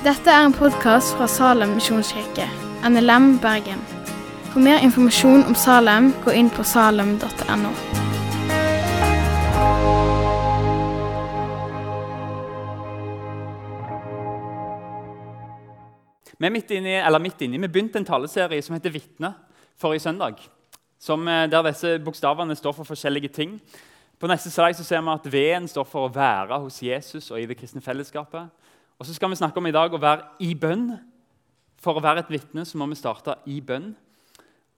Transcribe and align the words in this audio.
Dette 0.00 0.32
er 0.32 0.46
en 0.46 0.54
podkast 0.56 1.10
fra 1.12 1.26
Salem 1.28 1.74
misjonskirke, 1.76 2.46
NLM 2.88 3.34
Bergen. 3.42 3.82
For 4.48 4.62
mer 4.64 4.80
informasjon 4.80 5.42
om 5.44 5.52
Salem, 5.52 6.06
gå 6.24 6.32
inn 6.40 6.48
på 6.48 6.64
salem.no. 6.64 7.72
Vi 16.32 16.48
er 16.48 16.54
midt 16.54 16.72
inni, 16.72 16.96
midt 17.20 17.44
inni, 17.44 17.60
vi 17.60 17.68
begynte 17.68 18.00
en 18.00 18.08
taleserie 18.08 18.62
som 18.62 18.78
heter 18.78 18.96
'Vitne' 18.96 19.34
forrige 19.76 20.00
søndag. 20.00 20.40
Som, 20.98 21.28
eh, 21.28 21.50
der 21.50 21.62
disse 21.62 21.98
bokstavene 21.98 22.56
står 22.56 22.72
for 22.72 22.84
forskjellige 22.84 23.28
ting. 23.28 23.60
På 24.18 24.26
neste 24.26 24.50
slag 24.50 24.76
så 24.76 24.84
ser 24.84 25.00
vi 25.00 25.08
at 25.10 25.32
V-en 25.32 25.68
står 25.68 25.84
for 25.84 26.08
å 26.08 26.14
være 26.14 26.58
hos 26.60 26.82
Jesus 26.82 27.30
og 27.30 27.40
i 27.40 27.46
det 27.46 27.58
kristne 27.58 27.82
fellesskapet. 27.82 28.48
Og 29.00 29.08
så 29.08 29.16
skal 29.16 29.32
vi 29.32 29.38
snakke 29.40 29.56
om 29.56 29.66
i 29.66 29.72
dag 29.72 29.94
å 29.96 30.00
være 30.00 30.26
i 30.44 30.52
bønn. 30.52 30.90
For 31.80 31.96
å 31.96 32.04
være 32.04 32.20
et 32.20 32.32
vitne 32.34 32.66
så 32.68 32.76
må 32.76 32.84
vi 32.90 32.98
starte 33.00 33.38
i 33.48 33.56
bønn. 33.64 33.94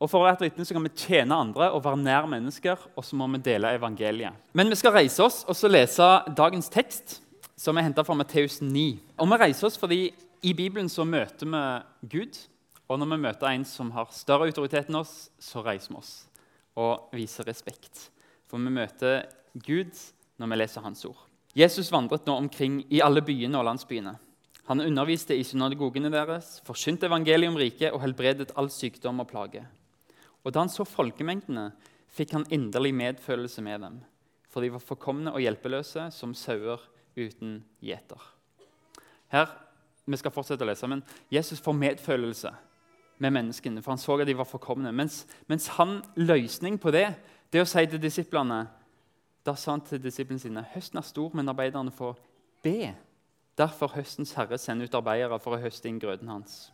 Og 0.02 0.10
For 0.10 0.18
å 0.18 0.26
være 0.26 0.40
et 0.40 0.44
vitne 0.48 0.66
så 0.66 0.74
kan 0.74 0.86
vi 0.86 0.94
tjene 0.98 1.36
andre 1.36 1.68
og 1.74 1.82
være 1.84 1.98
nær 1.98 2.26
mennesker, 2.30 2.78
og 2.98 3.04
så 3.06 3.18
må 3.18 3.28
vi 3.34 3.42
dele 3.42 3.70
evangeliet. 3.76 4.34
Men 4.54 4.70
vi 4.70 4.78
skal 4.78 4.94
reise 4.96 5.22
oss 5.22 5.42
og 5.46 5.58
så 5.58 5.70
lese 5.70 6.06
dagens 6.38 6.70
tekst, 6.70 7.20
som 7.58 7.78
er 7.78 7.86
henta 7.86 8.02
fra 8.06 8.16
Matteus 8.18 8.60
9. 8.62 8.86
Og 9.22 9.30
vi 9.30 9.40
reiser 9.42 9.68
oss 9.68 9.78
fordi 9.78 10.00
i 10.42 10.54
Bibelen 10.58 10.90
så 10.90 11.06
møter 11.06 11.46
vi 11.46 11.62
Gud. 12.16 12.38
Og 12.90 12.98
når 12.98 13.12
vi 13.12 13.20
møter 13.26 13.50
en 13.50 13.66
som 13.66 13.90
har 13.94 14.10
større 14.14 14.50
autoritet 14.50 14.90
enn 14.90 14.98
oss, 14.98 15.30
så 15.38 15.62
reiser 15.62 15.94
vi 15.94 16.02
oss 16.02 16.14
og 16.78 17.12
viser 17.14 17.46
respekt. 17.46 18.08
For 18.50 18.58
vi 18.58 18.74
møter 18.74 19.26
Gud 19.54 19.94
når 20.40 20.50
vi 20.50 20.62
leser 20.62 20.86
Hans 20.86 21.06
ord. 21.06 21.31
Jesus 21.52 21.90
vandret 21.92 22.26
nå 22.26 22.36
omkring 22.40 22.80
i 22.88 23.02
alle 23.04 23.20
byene 23.24 23.58
og 23.60 23.66
landsbyene. 23.68 24.14
Han 24.70 24.80
underviste 24.80 25.36
i 25.36 25.44
synagogene 25.44 26.08
deres, 26.12 26.60
forkynte 26.64 27.08
evangeliet 27.10 27.50
om 27.50 27.58
riket 27.58 27.92
og 27.92 28.00
helbredet 28.04 28.54
all 28.56 28.70
sykdom 28.72 29.20
og 29.20 29.28
plage. 29.28 29.64
Og 30.42 30.54
da 30.54 30.62
han 30.62 30.72
så 30.72 30.86
folkemengdene, 30.88 31.70
fikk 32.12 32.34
han 32.36 32.46
inderlig 32.52 32.92
medfølelse 32.94 33.64
med 33.64 33.84
dem, 33.84 33.98
for 34.48 34.64
de 34.64 34.72
var 34.72 34.84
forkomne 34.84 35.32
og 35.32 35.42
hjelpeløse 35.42 36.08
som 36.14 36.34
sauer 36.36 36.80
uten 37.16 37.60
gjeter. 37.80 38.20
Her, 39.32 39.48
Vi 40.04 40.18
skal 40.18 40.32
fortsette 40.34 40.64
å 40.64 40.66
lese, 40.66 40.88
men 40.90 41.04
Jesus 41.30 41.60
får 41.62 41.76
medfølelse 41.78 42.50
med 43.22 43.30
menneskene, 43.36 43.82
for 43.84 43.92
han 43.92 44.00
så 44.02 44.16
at 44.18 44.26
de 44.26 44.34
var 44.34 44.48
forkomne. 44.50 44.90
Mens, 44.90 45.20
mens 45.46 45.68
han 45.76 46.00
løsning 46.18 46.74
på 46.82 46.90
det, 46.90 47.04
det 47.54 47.62
å 47.62 47.68
si 47.68 47.84
til 47.86 48.02
disiplene 48.02 48.64
Da 49.46 49.54
sa 49.58 49.74
han 49.74 49.82
til 49.86 50.02
disiplene 50.02 50.40
sine 50.40 50.62
høsten 50.74 51.00
er 51.00 51.06
stor, 51.06 51.32
men 51.34 51.50
arbeiderne 51.50 51.92
får 51.94 52.20
be. 52.62 52.92
Derfor 53.58 53.92
høstens 53.96 54.34
herre 54.38 54.58
sender 54.58 54.86
ut 54.88 54.94
arbeidere 54.96 55.38
for 55.42 55.56
å 55.56 55.60
høste 55.60 55.90
inn 55.90 56.00
grøden 56.00 56.30
hans. 56.30 56.70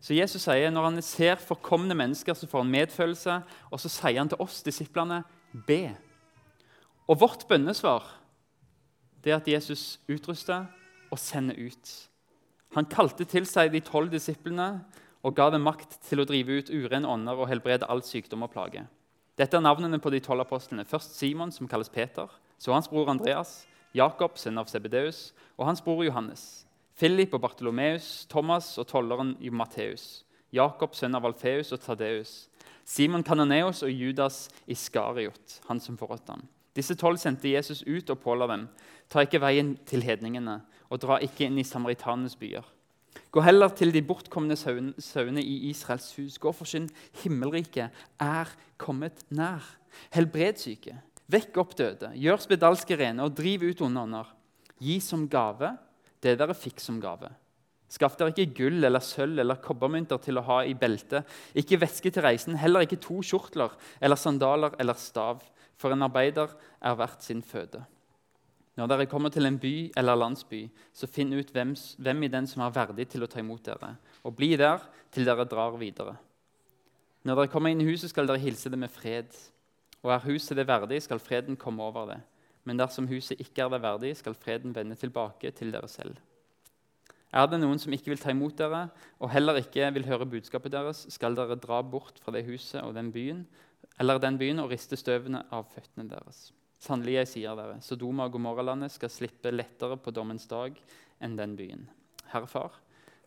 Så 0.00 0.14
Jesus 0.14 0.44
sier, 0.44 0.70
Når 0.70 0.84
han 0.84 1.02
ser 1.02 1.40
forkomne 1.42 1.94
mennesker, 1.94 2.34
så 2.34 2.46
får 2.46 2.62
han 2.62 2.70
medfølelse. 2.70 3.40
Og 3.70 3.80
så 3.80 3.88
sier 3.88 4.18
han 4.18 4.28
til 4.28 4.40
oss, 4.40 4.62
disiplene, 4.62 5.24
be. 5.66 5.96
Og 7.08 7.20
vårt 7.20 7.48
bønnesvar 7.48 8.04
det 9.24 9.32
er 9.32 9.40
at 9.40 9.48
Jesus 9.48 9.98
utruster 10.08 10.68
og 11.10 11.18
sender 11.18 11.56
ut. 11.58 11.90
Han 12.76 12.86
kalte 12.86 13.24
til 13.24 13.46
seg 13.48 13.72
de 13.72 13.80
tolv 13.80 14.12
disiplene 14.12 14.84
og 15.26 15.34
ga 15.34 15.48
dem 15.50 15.64
makt 15.66 15.98
til 16.06 16.22
å 16.22 16.26
drive 16.28 16.60
ut 16.60 16.70
urene 16.70 17.08
ånder 17.08 17.40
og 17.40 17.48
helbrede 17.50 17.88
all 17.90 18.04
sykdom 18.06 18.44
og 18.46 18.52
plage. 18.52 18.84
Dette 19.38 19.54
er 19.54 19.62
navnene 19.62 20.00
på 20.02 20.10
de 20.10 20.18
tolv 20.18 20.42
apostlene. 20.42 20.86
Først 20.88 21.14
Simon, 21.14 21.52
som 21.54 21.68
kalles 21.70 21.92
Peter. 21.94 22.26
Så 22.58 22.72
hans 22.74 22.88
bror 22.90 23.10
Andreas. 23.12 23.62
Jakob, 23.94 24.34
sønn 24.36 24.58
av 24.58 24.66
Sebedeus, 24.68 25.32
og 25.56 25.68
hans 25.68 25.82
bror 25.82 26.02
Johannes. 26.04 26.66
Philip 26.98 27.34
og 27.34 27.44
Bartolomeus, 27.44 28.26
Thomas 28.26 28.72
og 28.78 28.88
tolleren 28.90 29.36
Matteus. 29.54 30.24
Jakob, 30.52 30.96
sønn 30.98 31.14
av 31.14 31.28
Alfeus 31.28 31.70
og 31.72 31.80
Tadeus. 31.84 32.48
Simon 32.84 33.22
Kananeos 33.22 33.84
og 33.86 33.92
Judas 33.92 34.48
Iskariot, 34.66 35.60
han 35.68 35.80
som 35.80 35.96
forrådte 36.00 36.34
ham. 36.34 36.42
Disse 36.74 36.96
tolv 36.98 37.20
sendte 37.20 37.50
Jesus 37.50 37.84
ut 37.86 38.10
og 38.10 38.20
påla 38.22 38.48
dem. 38.50 38.66
Ta 39.10 39.22
ikke 39.22 39.42
veien 39.42 39.76
til 39.86 40.02
hedningene, 40.02 40.60
og 40.90 41.02
dra 41.02 41.20
ikke 41.22 41.46
inn 41.46 41.60
i 41.60 41.66
samaritanenes 41.66 42.36
byer. 42.40 42.66
Gå 43.38 43.42
heller 43.46 43.70
til 43.70 43.92
de 43.94 44.00
bortkomne 44.02 44.56
sauene 44.58 45.42
i 45.46 45.68
Israels 45.68 46.08
hus. 46.16 46.40
Gå 46.42 46.48
og 46.50 46.56
forsyn 46.58 46.88
himmelriket 47.20 47.94
er 48.18 48.48
kommet 48.82 49.20
nær. 49.30 49.62
Helbred 50.10 50.58
syke, 50.58 50.96
vekk 51.30 51.60
opp 51.62 51.76
døde, 51.78 52.08
gjør 52.18 52.42
spedalske 52.42 52.96
rene 52.98 53.22
og 53.22 53.36
driv 53.38 53.68
ut 53.68 53.84
onde 53.86 54.02
ånder. 54.08 54.32
Gi 54.82 54.96
som 55.04 55.28
gave 55.30 55.70
det 56.18 56.34
dere 56.40 56.56
fikk 56.58 56.82
som 56.82 56.98
gave. 56.98 57.30
Skaff 57.86 58.18
dere 58.18 58.34
ikke 58.34 58.56
gull 58.58 58.82
eller 58.82 59.06
sølv 59.06 59.38
eller 59.38 59.62
kobbermynter 59.62 60.18
til 60.24 60.42
å 60.42 60.46
ha 60.48 60.58
i 60.66 60.74
beltet, 60.74 61.22
ikke 61.54 61.78
væske 61.84 62.10
til 62.10 62.26
reisen, 62.26 62.58
heller 62.58 62.88
ikke 62.88 62.98
to 63.06 63.20
kjortler 63.22 63.78
eller 64.02 64.18
sandaler 64.18 64.74
eller 64.82 64.98
stav, 64.98 65.46
for 65.78 65.94
en 65.94 66.02
arbeider 66.08 66.58
er 66.82 66.98
verdt 66.98 67.22
sin 67.22 67.46
føde. 67.46 67.84
Når 68.78 68.92
dere 68.92 69.08
kommer 69.10 69.32
til 69.34 69.48
en 69.48 69.58
by 69.58 69.90
eller 69.98 70.14
landsby, 70.14 70.68
så 70.94 71.08
finn 71.10 71.34
ut 71.34 71.50
hvem, 71.50 71.72
hvem 71.98 72.22
i 72.22 72.30
den 72.30 72.46
som 72.46 72.62
er 72.62 72.74
verdig 72.76 73.08
til 73.10 73.26
å 73.26 73.28
ta 73.30 73.40
imot 73.42 73.64
dere, 73.66 73.96
og 74.22 74.36
bli 74.38 74.52
der 74.60 74.84
til 75.10 75.26
dere 75.26 75.48
drar 75.50 75.74
videre. 75.80 76.14
Når 77.26 77.40
dere 77.40 77.50
kommer 77.50 77.74
inn 77.74 77.82
i 77.82 77.88
huset, 77.88 78.12
skal 78.12 78.28
dere 78.30 78.38
hilse 78.38 78.70
det 78.70 78.78
med 78.78 78.92
fred. 78.94 79.34
Og 80.06 80.12
er 80.14 80.22
huset 80.28 80.54
det 80.56 80.68
verdig, 80.68 81.00
skal 81.02 81.18
freden 81.18 81.58
komme 81.58 81.82
over 81.82 82.06
det. 82.12 82.20
Men 82.62 82.78
dersom 82.78 83.08
huset 83.10 83.40
ikke 83.42 83.64
er 83.64 83.72
det 83.72 83.82
verdig, 83.82 84.12
skal 84.20 84.38
freden 84.38 84.76
vende 84.76 84.94
tilbake 85.00 85.50
til 85.58 85.74
dere 85.74 85.90
selv. 85.90 86.14
Er 87.34 87.48
det 87.50 87.58
noen 87.60 87.80
som 87.82 87.92
ikke 87.92 88.12
vil 88.12 88.22
ta 88.22 88.30
imot 88.30 88.56
dere, 88.60 88.86
og 89.18 89.32
heller 89.34 89.58
ikke 89.58 89.90
vil 89.96 90.06
høre 90.06 90.28
budskapet 90.30 90.72
deres, 90.72 91.02
skal 91.12 91.34
dere 91.36 91.58
dra 91.58 91.82
bort 91.82 92.22
fra 92.22 92.32
det 92.32 92.46
huset 92.46 92.80
og 92.84 92.94
den 92.94 93.10
byen, 93.12 93.42
eller 93.98 94.22
den 94.22 94.38
byen 94.38 94.62
og 94.62 94.70
riste 94.70 94.96
støvene 94.96 95.42
av 95.50 95.66
føttene 95.74 96.06
deres. 96.08 96.52
Sannelig, 96.78 97.16
jeg 97.16 97.30
sier 97.32 97.56
dere, 97.58 97.80
Sodoma 97.82 98.28
og 98.28 98.36
Gomorralandet 98.36 98.92
skal 98.94 99.10
slippe 99.10 99.50
lettere 99.50 99.96
på 99.98 100.12
dommens 100.14 100.46
dag 100.50 100.76
enn 101.24 101.34
den 101.38 101.56
byen. 101.58 101.88
Herre 102.30 102.46
Far, 102.50 102.76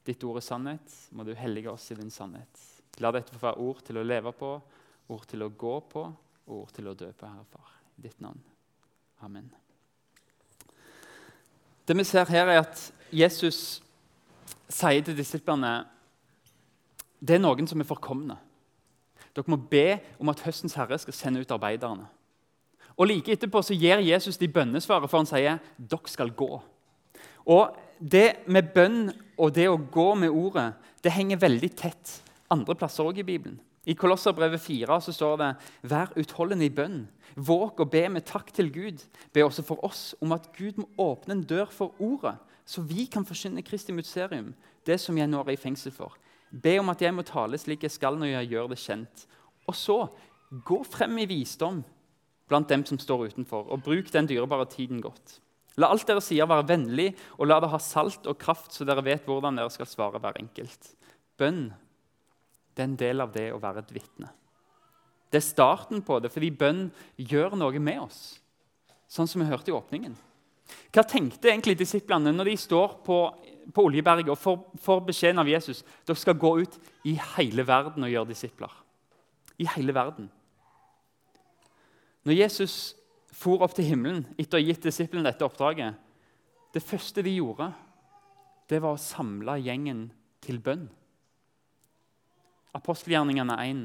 ditt 0.07 0.23
ord 0.23 0.39
er 0.39 0.45
sannhet, 0.45 0.95
må 1.11 1.25
du 1.27 1.33
hellige 1.35 1.73
oss 1.73 1.89
i 1.91 1.97
din 1.99 2.13
sannhet. 2.13 2.63
La 3.03 3.11
dette 3.11 3.35
få 3.35 3.43
være 3.43 3.63
ord 3.65 3.81
til 3.85 3.99
å 3.99 4.05
leve 4.05 4.31
på, 4.37 4.53
ord 5.11 5.25
til 5.27 5.43
å 5.43 5.51
gå 5.51 5.73
på, 5.91 6.05
og 6.47 6.55
ord 6.61 6.71
til 6.75 6.87
å 6.87 6.95
dø 6.95 7.11
på, 7.11 7.27
Herre 7.27 7.47
Far. 7.51 7.75
I 7.99 8.05
ditt 8.07 8.23
navn. 8.23 8.39
Amen. 9.21 9.51
Det 11.85 11.97
vi 11.97 12.07
ser 12.07 12.29
her, 12.31 12.47
er 12.47 12.63
at 12.63 12.85
Jesus 13.11 13.81
sier 14.71 15.03
til 15.03 15.17
disiplene 15.17 15.81
det 17.21 17.35
er 17.35 17.43
noen 17.43 17.67
som 17.69 17.81
er 17.83 17.89
forkomne. 17.89 18.37
Dere 19.35 19.51
må 19.51 19.59
be 19.69 19.99
om 20.19 20.31
at 20.31 20.41
høstens 20.47 20.73
herre 20.79 20.97
skal 20.99 21.15
sende 21.15 21.43
ut 21.43 21.53
arbeiderne. 21.53 22.07
Og 22.97 23.07
Like 23.07 23.33
etterpå 23.33 23.61
så 23.63 23.77
gir 23.77 24.03
Jesus 24.03 24.37
de 24.37 24.49
bønnesvaret, 24.51 25.09
for 25.09 25.21
han 25.21 25.29
sier 25.29 25.61
dere 25.77 26.11
skal 26.11 26.33
gå. 26.35 26.61
Og 27.47 27.77
Det 28.01 28.47
med 28.49 28.71
bønn 28.73 29.11
og 29.37 29.51
det 29.53 29.67
å 29.69 29.77
gå 29.77 30.15
med 30.17 30.33
ordet 30.33 30.71
det 31.03 31.11
henger 31.13 31.37
veldig 31.37 31.69
tett 31.77 32.21
andre 32.49 32.73
plasser 32.73 33.05
også 33.05 33.21
i 33.21 33.27
Bibelen. 33.27 33.59
I 33.85 33.93
Kolosserbrevet 33.93 34.61
4 34.61 34.99
så 35.01 35.13
står 35.13 35.37
det 35.37 35.49
Vær 35.89 36.11
utholdende 36.17 36.65
i 36.65 36.73
bønn. 36.73 37.07
Våg 37.35 37.79
å 37.81 37.87
be 37.89 38.03
med 38.09 38.25
takk 38.27 38.51
til 38.53 38.69
Gud. 38.73 39.01
Be 39.33 39.45
også 39.45 39.63
for 39.65 39.81
oss 39.85 40.11
om 40.21 40.33
at 40.35 40.51
Gud 40.57 40.77
må 40.81 40.87
åpne 41.01 41.37
en 41.37 41.45
dør 41.47 41.69
for 41.71 41.95
ordet, 41.99 42.35
så 42.65 42.83
vi 42.85 43.07
kan 43.09 43.25
forsyne 43.25 43.63
Kristi 43.65 43.93
mysterium, 43.95 44.53
det 44.85 44.99
som 45.01 45.17
jeg 45.17 45.29
nå 45.29 45.41
er 45.41 45.53
i 45.55 45.59
fengsel 45.59 45.93
for. 45.95 46.13
Be 46.51 46.77
om 46.79 46.91
at 46.91 47.01
jeg 47.01 47.15
må 47.15 47.25
tale 47.25 47.57
slik 47.57 47.87
jeg 47.87 47.95
skal 47.95 48.19
når 48.19 48.35
jeg 48.35 48.51
gjør 48.51 48.69
det 48.73 48.81
kjent. 48.83 49.25
Og 49.67 49.75
så 49.77 49.97
gå 50.67 50.81
frem 50.83 51.17
i 51.23 51.29
visdom 51.29 51.81
blant 52.51 52.69
dem 52.69 52.83
som 52.87 52.99
står 52.99 53.31
utenfor, 53.31 53.69
og 53.71 53.85
bruk 53.85 54.11
den 54.13 54.27
dyrebare 54.29 54.67
tiden 54.69 54.99
godt. 55.03 55.39
La 55.79 55.87
alt 55.93 56.03
dere 56.07 56.21
sier, 56.23 56.49
være 56.51 56.67
vennlig, 56.67 57.13
og 57.39 57.47
la 57.47 57.61
det 57.63 57.71
ha 57.71 57.79
salt 57.79 58.27
og 58.27 58.37
kraft, 58.41 58.73
så 58.75 58.85
dere 58.87 59.05
vet 59.05 59.23
hvordan 59.27 59.57
dere 59.57 59.71
skal 59.71 59.87
svare 59.87 60.19
hver 60.19 60.39
enkelt. 60.41 60.91
Bønn 61.39 61.69
det 62.71 62.83
er 62.83 62.87
en 62.87 62.99
del 62.99 63.23
av 63.23 63.31
det 63.35 63.49
å 63.51 63.59
være 63.61 63.83
et 63.83 63.93
vitne. 63.95 64.29
Det 65.31 65.39
er 65.39 65.47
starten 65.47 66.03
på 66.03 66.19
det, 66.23 66.31
fordi 66.31 66.51
bønn 66.55 66.85
gjør 67.19 67.55
noe 67.59 67.79
med 67.83 68.01
oss. 68.03 68.21
Sånn 69.11 69.27
som 69.27 69.43
vi 69.43 69.49
hørte 69.49 69.71
i 69.71 69.75
åpningen. 69.75 70.15
Hva 70.91 71.03
tenkte 71.07 71.49
egentlig 71.51 71.77
disiplene 71.79 72.31
når 72.31 72.51
de 72.51 72.57
står 72.59 72.97
på, 73.03 73.17
på 73.75 73.85
Oljeberget 73.87 74.31
og 74.31 74.39
får, 74.39 74.59
får 74.79 75.01
beskjeden 75.07 75.43
av 75.43 75.49
Jesus 75.51 75.83
dere 76.07 76.19
skal 76.19 76.39
gå 76.39 76.53
ut 76.63 76.77
i 77.07 77.17
hele 77.35 77.65
verden 77.67 78.07
og 78.07 78.11
gjøre 78.11 78.31
disipler? 78.31 78.71
I 79.59 79.67
hele 79.75 79.95
verden. 79.95 80.29
Når 82.27 82.37
Jesus 82.37 82.75
for 83.33 83.63
opp 83.65 83.73
til 83.73 83.87
himmelen 83.87 84.25
etter 84.37 84.59
å 84.59 84.61
ha 84.61 84.67
gitt 84.67 84.83
disiplene 84.85 85.25
dette 85.25 85.45
oppdraget, 85.45 85.95
det 86.71 86.83
første 86.83 87.23
de 87.25 87.33
gjorde, 87.33 87.71
det 88.69 88.79
var 88.83 88.95
å 88.95 89.01
samle 89.01 89.57
gjengen 89.59 90.05
til 90.43 90.61
bønn. 90.63 90.85
Apostelgjerningene 92.77 93.57
1. 93.65 93.81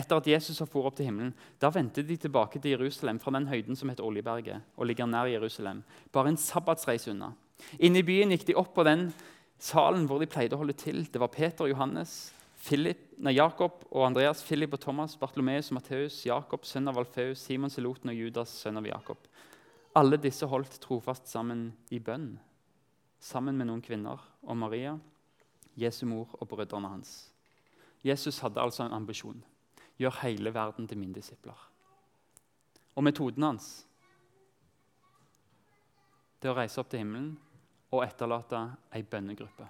Etter 0.00 0.20
at 0.20 0.28
Jesus 0.30 0.60
har 0.62 0.68
for 0.70 0.86
opp 0.88 0.96
til 0.96 1.10
himmelen, 1.10 1.34
da 1.60 1.68
vendte 1.74 2.04
de 2.06 2.16
tilbake 2.16 2.60
til 2.62 2.76
Jerusalem 2.76 3.18
fra 3.20 3.34
den 3.34 3.50
høyden 3.50 3.76
som 3.76 3.90
heter 3.90 4.06
Oljeberget 4.06 4.78
og 4.78 4.86
ligger 4.86 5.10
nær 5.10 5.28
Jerusalem, 5.28 5.82
bare 6.14 6.32
en 6.32 6.40
sabbatsreise 6.40 7.10
unna. 7.12 7.34
Inne 7.82 8.00
i 8.00 8.06
byen 8.06 8.32
gikk 8.32 8.46
de 8.48 8.56
opp 8.56 8.72
på 8.76 8.86
den 8.86 9.10
Salen 9.60 10.06
hvor 10.08 10.22
de 10.22 10.30
pleide 10.30 10.56
å 10.56 10.62
holde 10.62 10.72
til, 10.78 11.02
det 11.04 11.20
var 11.20 11.28
Peter 11.34 11.66
og 11.66 11.74
Johannes, 11.74 12.30
Philip, 12.60 13.06
nei, 13.16 13.32
Jakob 13.38 13.86
og 13.88 14.04
Andreas, 14.04 14.42
Philip 14.44 14.74
og 14.76 14.82
Thomas, 14.82 15.16
Bartolomeus 15.16 15.70
og 15.70 15.78
Matteus, 15.78 16.18
Jakob, 16.26 16.66
sønn 16.68 16.90
av 16.90 16.98
Alfeus, 17.00 17.40
Simon 17.40 17.72
Seloten 17.72 18.12
og 18.12 18.18
Judas, 18.18 18.52
sønn 18.52 18.76
av 18.76 18.88
Jakob. 18.88 19.24
Alle 19.96 20.20
disse 20.20 20.46
holdt 20.46 20.76
trofast 20.82 21.30
sammen 21.30 21.70
i 21.90 21.98
bønn, 22.04 22.34
sammen 23.20 23.56
med 23.56 23.70
noen 23.70 23.82
kvinner 23.84 24.20
og 24.44 24.60
Maria, 24.60 24.94
Jesu 25.80 26.04
mor 26.06 26.36
og 26.36 26.50
brødrene 26.52 26.92
hans. 26.92 27.30
Jesus 28.04 28.42
hadde 28.44 28.60
altså 28.60 28.84
en 28.84 28.96
ambisjon. 28.96 29.40
Gjør 30.00 30.20
hele 30.22 30.52
verden 30.52 30.88
til 30.88 31.00
mine 31.00 31.16
disipler. 31.16 31.56
Og 32.96 33.04
metoden 33.04 33.44
hans 33.44 33.70
det 36.40 36.48
er 36.48 36.54
å 36.54 36.56
reise 36.56 36.80
opp 36.80 36.88
til 36.88 37.02
himmelen 37.02 37.34
og 37.92 38.00
etterlate 38.06 38.62
ei 38.96 39.02
bønnegruppe. 39.04 39.66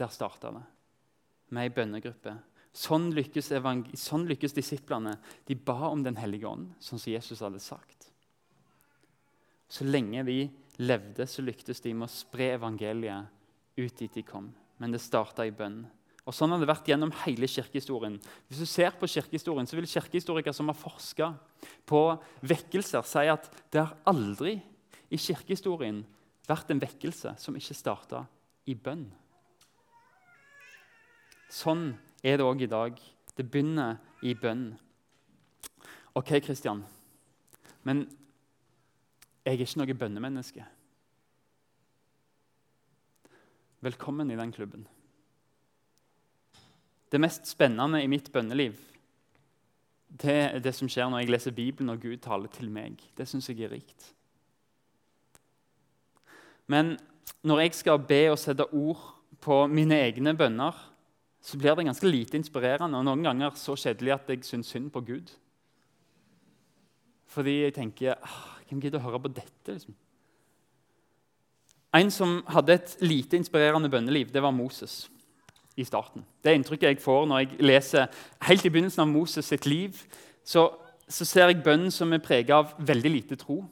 Der 0.00 0.08
starta 0.12 0.54
det. 0.54 0.62
Med 1.50 1.66
ei 1.68 1.74
bønnegruppe. 1.74 2.34
Sånn 2.78 3.08
lykkes, 3.16 3.50
sånn 3.98 4.26
lykkes, 4.28 4.54
disiplene. 4.54 5.16
De 5.48 5.56
ba 5.56 5.88
om 5.88 6.02
Den 6.04 6.18
hellige 6.20 6.46
ånd, 6.46 6.74
sånn 6.78 7.00
som 7.00 7.12
Jesus 7.12 7.42
hadde 7.42 7.60
sagt. 7.62 8.10
Så 9.68 9.84
lenge 9.84 10.22
de 10.24 10.48
levde, 10.80 11.26
så 11.26 11.42
lyktes 11.44 11.82
de 11.84 11.92
med 11.92 12.08
å 12.08 12.12
spre 12.12 12.52
evangeliet 12.54 13.28
ut 13.78 13.96
dit 13.98 14.14
de 14.14 14.24
kom. 14.24 14.48
Men 14.78 14.94
det 14.94 15.02
starta 15.02 15.46
i 15.46 15.54
bønn. 15.54 15.82
Og 16.28 16.34
Sånn 16.36 16.52
har 16.52 16.60
det 16.60 16.68
vært 16.68 16.88
gjennom 16.90 17.12
hele 17.24 17.48
kirkehistorien. 17.48 18.18
Hvis 18.48 18.60
du 18.60 18.68
ser 18.68 18.92
på 19.00 19.08
kirkehistorien, 19.08 19.66
så 19.66 19.78
vil 19.78 19.88
kirkehistorikere 19.88 20.52
som 20.54 20.68
har 20.68 20.76
forska 20.76 21.30
på 21.88 22.02
vekkelser, 22.44 23.06
si 23.08 23.24
at 23.32 23.48
det 23.72 23.80
har 23.80 23.96
aldri 24.08 24.58
i 25.08 25.16
kirkehistorien 25.16 26.02
vært 26.48 26.72
en 26.72 26.82
vekkelse 26.82 27.32
som 27.40 27.56
ikke 27.56 27.76
starta 27.76 28.26
i 28.68 28.76
bønn. 28.76 29.06
Sånn 31.48 31.92
er 32.22 32.38
det 32.38 32.46
òg 32.46 32.64
i 32.64 32.70
dag. 32.70 32.98
Det 33.36 33.46
begynner 33.46 33.98
i 34.22 34.34
bønn. 34.36 34.72
OK, 36.18 36.34
Kristian, 36.42 36.82
men 37.86 38.06
jeg 39.46 39.54
er 39.54 39.62
ikke 39.62 39.80
noe 39.80 39.98
bønnemenneske. 40.00 40.64
Velkommen 43.86 44.30
i 44.34 44.36
den 44.36 44.52
klubben. 44.52 44.88
Det 47.08 47.20
mest 47.22 47.46
spennende 47.48 48.02
i 48.02 48.10
mitt 48.10 48.32
bønneliv 48.34 48.76
det 50.08 50.34
er 50.34 50.62
det 50.64 50.72
som 50.74 50.88
skjer 50.88 51.10
når 51.10 51.22
jeg 51.22 51.32
leser 51.34 51.54
Bibelen 51.54 51.92
og 51.92 52.00
Gud 52.00 52.16
taler 52.24 52.48
til 52.52 52.70
meg. 52.72 52.96
Det 53.16 53.28
syns 53.28 53.48
jeg 53.50 53.60
er 53.66 53.74
rikt. 53.74 54.12
Men 56.66 56.96
når 57.44 57.60
jeg 57.60 57.74
skal 57.76 58.00
be 58.00 58.22
og 58.32 58.38
sette 58.40 58.64
ord 58.72 59.02
på 59.44 59.66
mine 59.70 59.98
egne 60.08 60.34
bønner, 60.36 60.72
så 61.48 61.56
blir 61.56 61.76
det 61.78 61.86
ganske 61.88 62.08
lite 62.10 62.36
inspirerende 62.36 62.98
og 62.98 63.06
noen 63.06 63.24
ganger 63.24 63.54
så 63.56 63.76
kjedelig 63.78 64.12
at 64.18 64.32
jeg 64.32 64.44
syns 64.44 64.68
synd 64.74 64.90
på 64.92 65.00
Gud. 65.06 65.30
Fordi 67.28 67.62
jeg 67.62 67.74
tenker 67.76 68.18
ah, 68.20 68.54
Hvem 68.68 68.82
gidder 68.84 69.00
å 69.00 69.06
høre 69.06 69.20
på 69.24 69.30
dette? 69.32 69.72
liksom? 69.72 69.94
En 71.96 72.10
som 72.12 72.42
hadde 72.52 72.74
et 72.74 72.96
lite 73.00 73.38
inspirerende 73.40 73.88
bønneliv, 73.88 74.28
det 74.32 74.42
var 74.44 74.52
Moses 74.52 75.06
i 75.76 75.86
starten. 75.88 76.26
Det 76.44 76.52
inntrykket 76.52 76.90
jeg 76.90 77.00
får 77.00 77.24
når 77.30 77.40
jeg 77.40 77.64
leser 77.64 78.12
helt 78.44 78.66
i 78.66 78.72
begynnelsen 78.74 79.06
av 79.06 79.08
Moses 79.08 79.48
sitt 79.48 79.64
liv, 79.64 79.96
så, 80.44 80.66
så 81.08 81.24
ser 81.24 81.48
jeg 81.48 81.62
bønnen 81.64 81.90
som 81.94 82.12
er 82.12 82.20
preget 82.20 82.52
av 82.52 82.76
veldig 82.78 83.12
lite 83.14 83.40
tro 83.40 83.62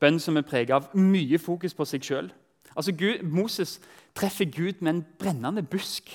Bønnen 0.00 0.20
som 0.20 0.36
er 0.36 0.44
preget 0.44 0.74
av 0.74 0.90
mye 0.98 1.38
fokus 1.40 1.72
på 1.72 1.86
seg 1.88 2.04
sjøl. 2.04 2.26
Altså, 2.74 2.92
Moses 3.22 3.78
treffer 4.12 4.44
Gud 4.50 4.82
med 4.82 4.90
en 4.90 5.04
brennende 5.20 5.62
busk. 5.62 6.10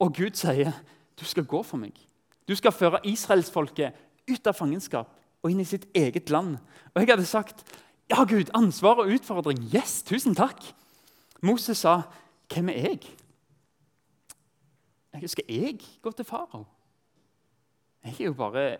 Og 0.00 0.14
Gud 0.16 0.34
sier, 0.34 0.72
'Du 1.16 1.24
skal 1.24 1.44
gå 1.44 1.62
for 1.62 1.76
meg.' 1.76 2.06
Du 2.48 2.54
skal 2.54 2.72
føre 2.72 3.00
israelsfolket 3.04 3.92
ut 4.30 4.46
av 4.46 4.54
fangenskap 4.54 5.08
og 5.42 5.50
inn 5.50 5.60
i 5.60 5.64
sitt 5.64 5.86
eget 5.94 6.30
land. 6.30 6.56
Og 6.94 7.00
jeg 7.00 7.08
hadde 7.08 7.26
sagt, 7.26 7.64
'Ja, 8.10 8.24
Gud, 8.24 8.50
ansvar 8.54 8.94
og 8.94 9.08
utfordring. 9.08 9.58
Yes, 9.74 10.02
tusen 10.02 10.34
takk.' 10.34 10.74
Moses 11.42 11.78
sa, 11.78 12.02
'Hvem 12.48 12.68
er 12.68 12.88
jeg?' 12.88 13.16
jeg 15.20 15.30
skal 15.30 15.44
jeg 15.48 15.80
gå 16.02 16.10
til 16.10 16.24
farao? 16.24 16.64
Jeg 18.04 18.20
er 18.20 18.24
jo 18.24 18.32
bare 18.32 18.76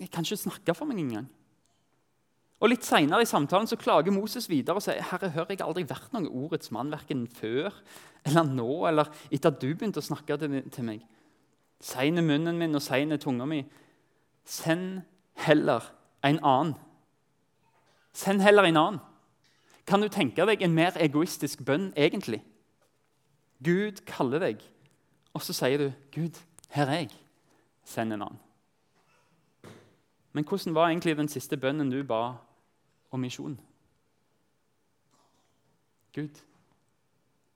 Jeg 0.00 0.10
kan 0.10 0.22
ikke 0.22 0.36
snakke 0.36 0.74
for 0.74 0.84
meg 0.84 0.98
engang. 0.98 1.26
Og 2.58 2.72
Litt 2.72 2.86
senere 2.86 3.22
i 3.22 3.28
samtalen 3.28 3.68
så 3.70 3.78
klager 3.78 4.14
Moses 4.14 4.48
videre 4.50 4.80
og 4.80 4.82
sier 4.82 5.04
Herre, 5.12 5.30
hør, 5.30 5.46
jeg 5.50 5.60
har 5.60 5.68
aldri 5.68 5.84
vært 5.86 6.10
noen 6.14 6.26
ordets 6.26 6.72
mann, 6.74 6.90
verken 6.90 7.28
før 7.30 7.70
eller 8.26 8.48
nå, 8.50 8.70
eller 8.90 9.10
etter 9.30 9.52
at 9.52 9.60
du 9.62 9.68
begynte 9.70 10.02
å 10.02 10.08
snakke 10.08 10.38
til 10.40 10.86
meg. 10.86 11.04
Sein 11.80 12.18
er 12.18 12.26
munnen 12.26 12.58
min 12.58 12.74
og 12.74 12.82
sein 12.82 13.14
er 13.14 13.22
tunga 13.22 13.46
mi. 13.46 13.62
Send 14.42 15.04
heller 15.38 15.86
en 16.26 16.40
annen. 16.42 16.74
Send 18.12 18.42
heller 18.42 18.66
en 18.66 18.80
annen. 18.80 19.00
Kan 19.86 20.02
du 20.02 20.08
tenke 20.12 20.44
deg 20.44 20.62
en 20.66 20.74
mer 20.74 20.98
egoistisk 21.00 21.62
bønn, 21.64 21.92
egentlig? 21.96 22.42
Gud 23.64 24.02
kaller 24.06 24.42
deg, 24.42 24.60
og 25.32 25.42
så 25.42 25.54
sier 25.54 25.78
du, 25.78 25.92
'Gud, 26.12 26.36
her 26.74 26.90
er 26.90 27.06
jeg. 27.06 27.14
Send 27.84 28.12
en 28.12 28.22
annen.' 28.26 28.44
Men 30.32 30.44
hvordan 30.44 30.74
var 30.74 30.90
egentlig 30.90 31.16
den 31.16 31.28
siste 31.28 31.56
bønnen 31.56 31.90
du 31.90 32.02
ba 32.04 32.36
og 33.10 33.20
misjon. 33.20 33.60
Gud, 36.14 36.42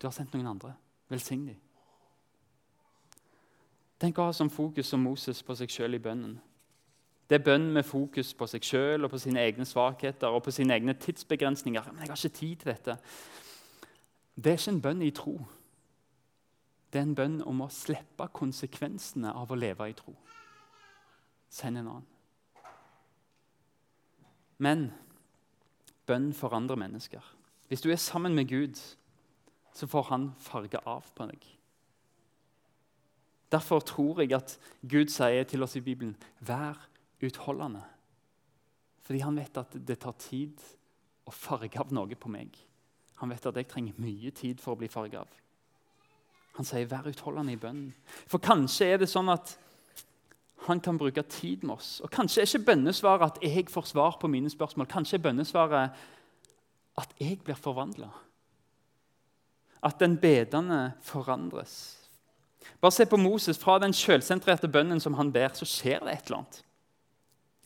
du 0.02 0.06
har 0.06 0.14
sendt 0.14 0.34
noen 0.34 0.46
andre. 0.54 0.74
Velsign 1.08 1.46
dem. 1.46 1.60
Tenk 4.02 4.18
å 4.18 4.26
ha 4.26 4.32
som 4.34 4.50
fokus 4.50 4.88
som 4.90 5.02
Moses 5.04 5.42
på 5.46 5.54
seg 5.54 5.70
sjøl 5.70 5.94
i 5.94 6.02
bønnen. 6.02 6.40
Det 7.30 7.38
er 7.38 7.44
bønn 7.46 7.68
med 7.72 7.86
fokus 7.86 8.32
på 8.34 8.48
seg 8.50 8.64
sjøl 8.66 9.06
og 9.06 9.12
på 9.12 9.20
sine 9.22 9.40
egne 9.40 9.64
svakheter 9.64 10.34
og 10.34 10.42
på 10.44 10.52
sine 10.52 10.74
egne 10.74 10.94
tidsbegrensninger. 10.98 11.86
Men 11.92 12.02
jeg 12.02 12.10
har 12.10 12.18
ikke 12.18 12.38
tid 12.38 12.56
til 12.56 12.72
dette. 12.72 12.96
Det 14.34 14.52
er 14.52 14.58
ikke 14.58 14.74
en 14.74 14.82
bønn 14.82 15.04
i 15.06 15.12
tro. 15.14 15.36
Det 16.92 17.00
er 17.00 17.06
en 17.06 17.14
bønn 17.16 17.38
om 17.48 17.62
å 17.64 17.70
slippe 17.72 18.26
konsekvensene 18.36 19.32
av 19.32 19.52
å 19.52 19.56
leve 19.56 19.86
i 19.88 19.94
tro. 19.96 20.12
Send 21.48 21.78
en 21.80 21.88
annen. 21.94 22.08
Men 24.58 24.90
bønn 26.12 26.30
for 26.36 26.54
andre 26.56 26.76
mennesker. 26.76 27.24
Hvis 27.68 27.80
du 27.80 27.90
er 27.90 28.00
sammen 28.00 28.36
med 28.36 28.50
Gud, 28.50 28.76
så 29.72 29.88
får 29.88 30.10
han 30.10 30.30
farge 30.38 30.80
av 30.84 31.08
på 31.16 31.26
deg. 31.30 31.46
Derfor 33.52 33.80
tror 33.84 34.20
jeg 34.22 34.32
at 34.36 34.54
Gud 34.88 35.12
sier 35.12 35.44
til 35.48 35.64
oss 35.64 35.76
i 35.76 35.84
Bibelen 35.84 36.14
vær 36.40 36.78
utholdende. 37.22 37.82
Fordi 39.02 39.20
han 39.24 39.36
vet 39.36 39.58
at 39.60 39.74
det 39.76 39.98
tar 40.00 40.16
tid 40.20 40.60
å 41.28 41.34
farge 41.34 41.80
av 41.80 41.92
noe 41.92 42.16
på 42.16 42.30
meg. 42.32 42.54
Han 43.20 43.32
vet 43.32 43.46
at 43.46 43.58
jeg 43.60 43.68
trenger 43.70 44.00
mye 44.02 44.32
tid 44.34 44.60
for 44.60 44.74
å 44.74 44.80
bli 44.80 44.88
farget 44.90 45.20
av. 45.20 45.28
Han 46.56 46.68
sier 46.68 46.86
'vær 46.86 47.08
utholdende 47.08 47.52
i 47.52 47.56
bønnen'. 47.56 47.92
For 48.26 48.38
kanskje 48.38 48.86
er 48.92 48.98
det 48.98 49.08
sånn 49.08 49.28
at 49.32 49.56
han 50.66 50.80
kan 50.80 50.98
bruke 50.98 51.22
tid 51.22 51.62
med 51.62 51.74
oss. 51.74 52.00
Og 52.00 52.10
Kanskje 52.10 52.42
er 52.42 52.46
ikke 52.46 52.72
bønnesvaret 52.72 53.24
at 53.30 53.38
jeg 53.42 53.66
får 53.70 53.88
svar 53.90 54.18
på 54.20 54.30
mine 54.30 54.50
spørsmål. 54.50 54.86
Kanskje 54.86 55.18
er 55.18 55.22
bønnesvaret 55.22 55.90
at 56.98 57.14
jeg 57.20 57.40
blir 57.44 57.58
forvandla. 57.58 58.10
At 59.82 59.98
den 60.00 60.18
bedende 60.18 60.92
forandres. 61.02 61.98
Bare 62.80 62.92
se 62.92 63.06
på 63.06 63.16
Moses. 63.16 63.58
Fra 63.58 63.78
den 63.78 63.92
selvsentrerte 63.92 64.68
bønnen 64.68 65.00
som 65.00 65.14
han 65.14 65.32
ber, 65.32 65.50
så 65.54 65.66
skjer 65.66 66.04
det 66.04 66.12
et 66.12 66.26
eller 66.26 66.42
annet. 66.42 66.62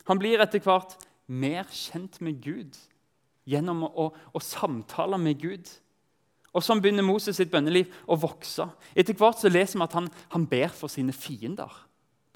Han 0.07 0.21
blir 0.23 0.41
etter 0.41 0.63
hvert 0.63 0.97
mer 1.27 1.67
kjent 1.73 2.21
med 2.23 2.39
Gud 2.43 2.79
gjennom 3.47 3.85
å, 3.87 4.11
å 4.33 4.43
samtale 4.43 5.19
med 5.19 5.43
Gud. 5.43 5.69
Og 6.57 6.65
Sånn 6.65 6.81
begynner 6.81 7.05
Moses 7.05 7.37
sitt 7.37 7.51
bønneliv 7.53 7.93
å 8.09 8.17
vokse. 8.19 8.65
Etter 8.97 9.17
hvert 9.19 9.43
så 9.43 9.51
leser 9.53 9.79
vi 9.79 9.85
at 9.85 9.97
han, 9.99 10.09
han 10.33 10.47
ber 10.49 10.73
for 10.73 10.89
sine 10.93 11.13
fiender. 11.13 11.73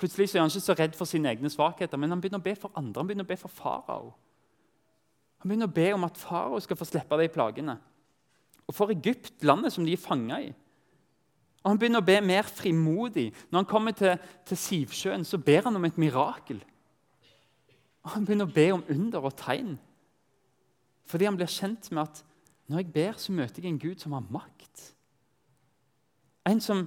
Plutselig 0.01 0.31
så 0.31 0.39
er 0.39 0.47
han 0.47 0.51
ikke 0.53 0.65
så 0.65 0.77
redd 0.79 0.97
for 0.97 1.09
sine 1.09 1.29
egne 1.29 1.51
svakheter, 1.53 2.01
men 2.01 2.09
han 2.15 2.23
begynner 2.23 2.41
å 2.41 2.47
be 2.47 2.55
for 2.57 2.73
andre. 2.79 3.03
Han 3.03 3.09
begynner 3.11 3.27
å 3.27 3.29
be 3.29 3.37
for 3.37 3.53
farao. 3.53 4.15
Han 5.43 5.51
begynner 5.51 5.69
å 5.69 5.77
be 5.77 5.87
om 5.93 6.07
at 6.09 6.21
farao 6.21 6.61
skal 6.65 6.79
få 6.81 6.89
slippe 6.89 7.19
de 7.21 7.29
plagene. 7.33 7.77
Og 8.65 8.77
for 8.77 8.93
Egypt, 8.95 9.35
landet 9.45 9.75
som 9.75 9.85
de 9.85 9.93
er 9.93 10.01
fanga 10.01 10.39
i. 10.41 10.49
Og 11.61 11.69
Han 11.69 11.81
begynner 11.81 12.01
å 12.01 12.07
be 12.07 12.17
mer 12.25 12.49
frimodig. 12.49 13.27
Når 13.51 13.59
han 13.59 13.69
kommer 13.69 13.93
til, 13.93 14.15
til 14.49 14.57
Sivsjøen, 14.57 15.27
så 15.29 15.37
ber 15.37 15.67
han 15.69 15.77
om 15.77 15.85
et 15.85 15.99
mirakel. 16.01 16.63
Og 18.05 18.15
Han 18.15 18.25
begynner 18.25 18.49
å 18.49 18.55
be 18.55 18.67
om 18.73 18.85
under 18.89 19.29
og 19.29 19.37
tegn. 19.37 19.75
Fordi 21.11 21.27
han 21.27 21.37
blir 21.37 21.51
kjent 21.51 21.91
med 21.91 22.07
at 22.07 22.23
når 22.71 22.85
jeg 22.85 22.93
ber, 22.95 23.19
så 23.19 23.35
møter 23.35 23.65
jeg 23.65 23.73
en 23.73 23.83
Gud 23.83 23.99
som 23.99 24.15
har 24.15 24.25
makt. 24.31 24.85
En 26.47 26.61
som, 26.63 26.85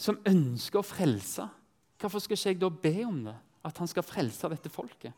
som 0.00 0.18
ønsker 0.26 0.80
å 0.80 0.86
frelse. 0.86 1.44
Hvorfor 1.98 2.22
skal 2.22 2.38
ikke 2.38 2.48
jeg 2.48 2.60
da 2.60 2.68
be 2.68 2.96
om 3.06 3.24
det? 3.26 3.36
At 3.66 3.78
han 3.78 3.90
skal 3.90 4.06
frelse 4.06 4.48
dette 4.48 4.70
folket? 4.70 5.12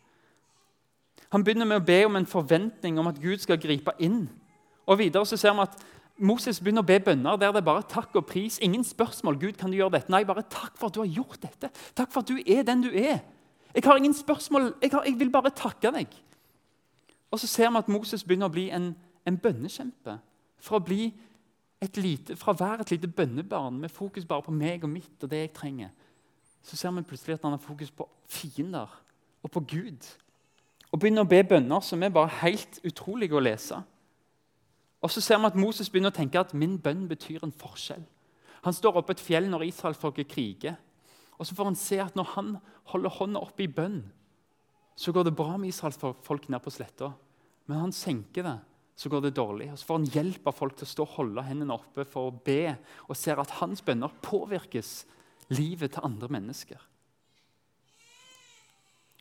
Han 1.30 1.44
begynner 1.44 1.68
med 1.68 1.82
å 1.82 1.86
be 1.86 1.98
om 2.08 2.16
en 2.18 2.26
forventning 2.26 2.98
om 2.98 3.10
at 3.10 3.20
Gud 3.22 3.38
skal 3.42 3.60
gripe 3.60 3.92
inn. 4.02 4.24
Og 4.88 4.98
Videre 4.98 5.26
så 5.28 5.38
ser 5.38 5.54
vi 5.54 5.66
at 5.66 5.76
Moses 6.20 6.58
begynner 6.60 6.84
å 6.84 6.88
be 6.88 6.98
bønner 7.00 7.38
der 7.40 7.52
det 7.54 7.62
er 7.62 7.68
bare 7.68 7.86
takk 7.88 8.16
og 8.18 8.26
pris. 8.28 8.58
Ingen 8.64 8.82
spørsmål. 8.84 9.38
Gud, 9.40 9.52
kan 9.60 9.70
du 9.70 9.78
gjøre 9.78 9.94
dette? 9.98 10.12
Nei, 10.12 10.24
bare 10.28 10.42
takk 10.42 10.74
for 10.76 10.90
at 10.90 10.96
du 10.96 11.04
har 11.04 11.12
gjort 11.20 11.38
dette. 11.44 11.70
Takk 11.96 12.10
for 12.12 12.24
at 12.24 12.32
du 12.32 12.40
er 12.40 12.66
den 12.66 12.82
du 12.84 12.90
er. 12.90 13.22
Jeg 13.70 13.86
har 13.86 14.00
ingen 14.00 14.16
spørsmål. 14.16 14.74
Jeg, 14.82 14.90
har, 14.92 15.06
jeg 15.06 15.16
vil 15.20 15.30
bare 15.32 15.54
takke 15.54 15.92
deg. 15.94 16.18
Og 17.30 17.40
så 17.40 17.46
ser 17.46 17.70
vi 17.70 17.78
at 17.78 17.88
Moses 17.88 18.24
begynner 18.26 18.50
å 18.50 18.54
bli 18.54 18.66
en, 18.74 18.90
en 19.24 19.38
bønnekjempe. 19.38 20.18
Fra 20.60 20.80
å, 20.80 20.84
bli 20.84 21.06
et 21.80 21.96
lite, 22.02 22.36
fra 22.36 22.52
å 22.52 22.58
være 22.58 22.84
et 22.84 22.96
lite 22.96 23.08
bønnebarn 23.08 23.78
med 23.80 23.94
fokus 23.94 24.26
bare 24.28 24.44
på 24.44 24.52
meg 24.52 24.84
og 24.84 24.92
mitt 24.92 25.22
og 25.22 25.30
det 25.30 25.44
jeg 25.44 25.54
trenger, 25.56 25.94
så 26.62 26.76
ser 26.76 26.92
vi 26.96 27.06
plutselig 27.08 27.38
at 27.38 27.46
han 27.46 27.56
har 27.56 27.62
fokus 27.62 27.90
på 27.90 28.08
fiender 28.28 28.90
og 29.42 29.50
på 29.50 29.60
Gud. 29.60 30.06
Og 30.90 31.00
begynner 31.00 31.24
å 31.24 31.30
be 31.30 31.40
bønner 31.46 31.80
som 31.84 32.02
er 32.02 32.12
bare 32.14 32.32
helt 32.42 32.80
utrolige 32.84 33.36
å 33.38 33.42
lese. 33.42 33.78
Og 35.00 35.10
så 35.10 35.22
ser 35.24 35.40
vi 35.40 35.48
at 35.48 35.58
Moses 35.58 35.88
begynner 35.90 36.12
å 36.12 36.18
tenke 36.18 36.40
at 36.40 36.54
min 36.54 36.76
bønn 36.82 37.06
betyr 37.08 37.44
en 37.46 37.54
forskjell. 37.56 38.02
Han 38.66 38.76
står 38.76 38.98
oppe 39.00 39.16
et 39.16 39.22
fjell 39.22 39.48
når 39.48 39.70
israelsfolket 39.70 40.28
kriger. 40.28 40.76
Og 41.40 41.48
så 41.48 41.56
får 41.56 41.70
han 41.70 41.78
se 41.78 42.00
at 42.02 42.16
når 42.18 42.34
han 42.34 42.56
holder 42.92 43.16
hånda 43.16 43.40
oppe 43.40 43.64
i 43.64 43.72
bønn, 43.72 44.02
så 45.00 45.14
går 45.16 45.30
det 45.30 45.36
bra 45.38 45.54
med 45.56 45.70
israelsfolk 45.70 46.50
nede 46.50 46.60
på 46.60 46.72
sletta. 46.74 47.14
Men 47.70 47.86
han 47.86 47.94
senker 47.96 48.44
det, 48.44 48.58
så 48.98 49.08
går 49.08 49.22
det 49.24 49.36
dårlig. 49.38 49.70
Og 49.72 49.78
Så 49.78 49.86
får 49.88 49.98
han 49.98 50.10
hjelp 50.12 50.50
av 50.50 50.58
folk 50.58 50.76
til 50.76 50.84
å 50.84 50.90
stå 50.90 51.06
og 51.06 51.14
holde 51.14 51.44
hendene 51.46 51.78
oppe 51.78 52.04
for 52.04 52.28
å 52.28 52.36
be, 52.44 52.74
og 53.08 53.16
ser 53.16 53.40
at 53.40 53.56
hans 53.62 53.80
bønner 53.80 54.12
påvirkes 54.20 55.06
livet 55.50 55.92
til 55.92 56.04
andre 56.06 56.28
mennesker. 56.28 56.78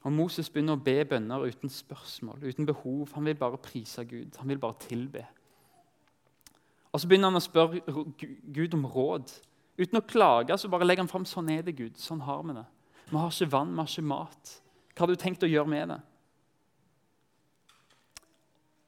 Og 0.08 0.14
Moses 0.16 0.48
begynner 0.50 0.78
å 0.78 0.84
be 0.84 1.02
bønner 1.06 1.44
uten 1.50 1.72
spørsmål, 1.72 2.46
uten 2.48 2.68
behov. 2.70 3.10
Han 3.16 3.26
vil 3.28 3.36
bare 3.36 3.60
prise 3.60 4.06
Gud. 4.08 4.38
Han 4.40 4.50
vil 4.50 4.62
bare 4.62 4.80
tilbe. 4.80 5.26
Og 6.92 7.00
Så 7.00 7.08
begynner 7.08 7.30
han 7.30 7.38
å 7.38 7.44
spørre 7.44 7.82
Gud 8.54 8.74
om 8.74 8.86
råd. 8.86 9.34
Uten 9.80 10.00
å 10.00 10.06
klage 10.08 10.58
så 10.58 10.72
bare 10.72 10.88
legger 10.88 11.04
han 11.04 11.12
fram 11.12 11.28
sånn 11.28 11.52
er 11.52 11.62
det, 11.64 11.76
Gud. 11.76 12.00
Sånn 12.00 12.24
har 12.24 12.42
vi 12.44 12.56
det. 12.56 12.66
Vi 13.10 13.18
har 13.18 13.34
ikke 13.34 13.52
vann, 13.52 13.74
vi 13.74 13.84
har 13.84 13.92
ikke 13.92 14.08
mat. 14.08 14.56
Hva 14.94 15.06
har 15.06 15.12
du 15.12 15.20
tenkt 15.20 15.44
å 15.44 15.50
gjøre 15.50 15.72
med 15.72 15.94
det? 15.94 16.00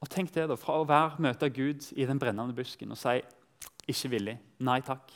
Og 0.02 0.10
Tenk 0.10 0.32
det 0.34 0.48
da, 0.50 0.58
fra 0.58 0.80
å 0.80 0.88
være, 0.88 1.22
møte 1.22 1.48
Gud 1.54 1.86
i 1.94 2.06
den 2.08 2.18
brennende 2.18 2.54
busken 2.56 2.90
og 2.90 2.98
si 2.98 3.22
'ikke 3.86 4.10
villig', 4.10 4.38
'nei 4.60 4.80
takk', 4.80 5.12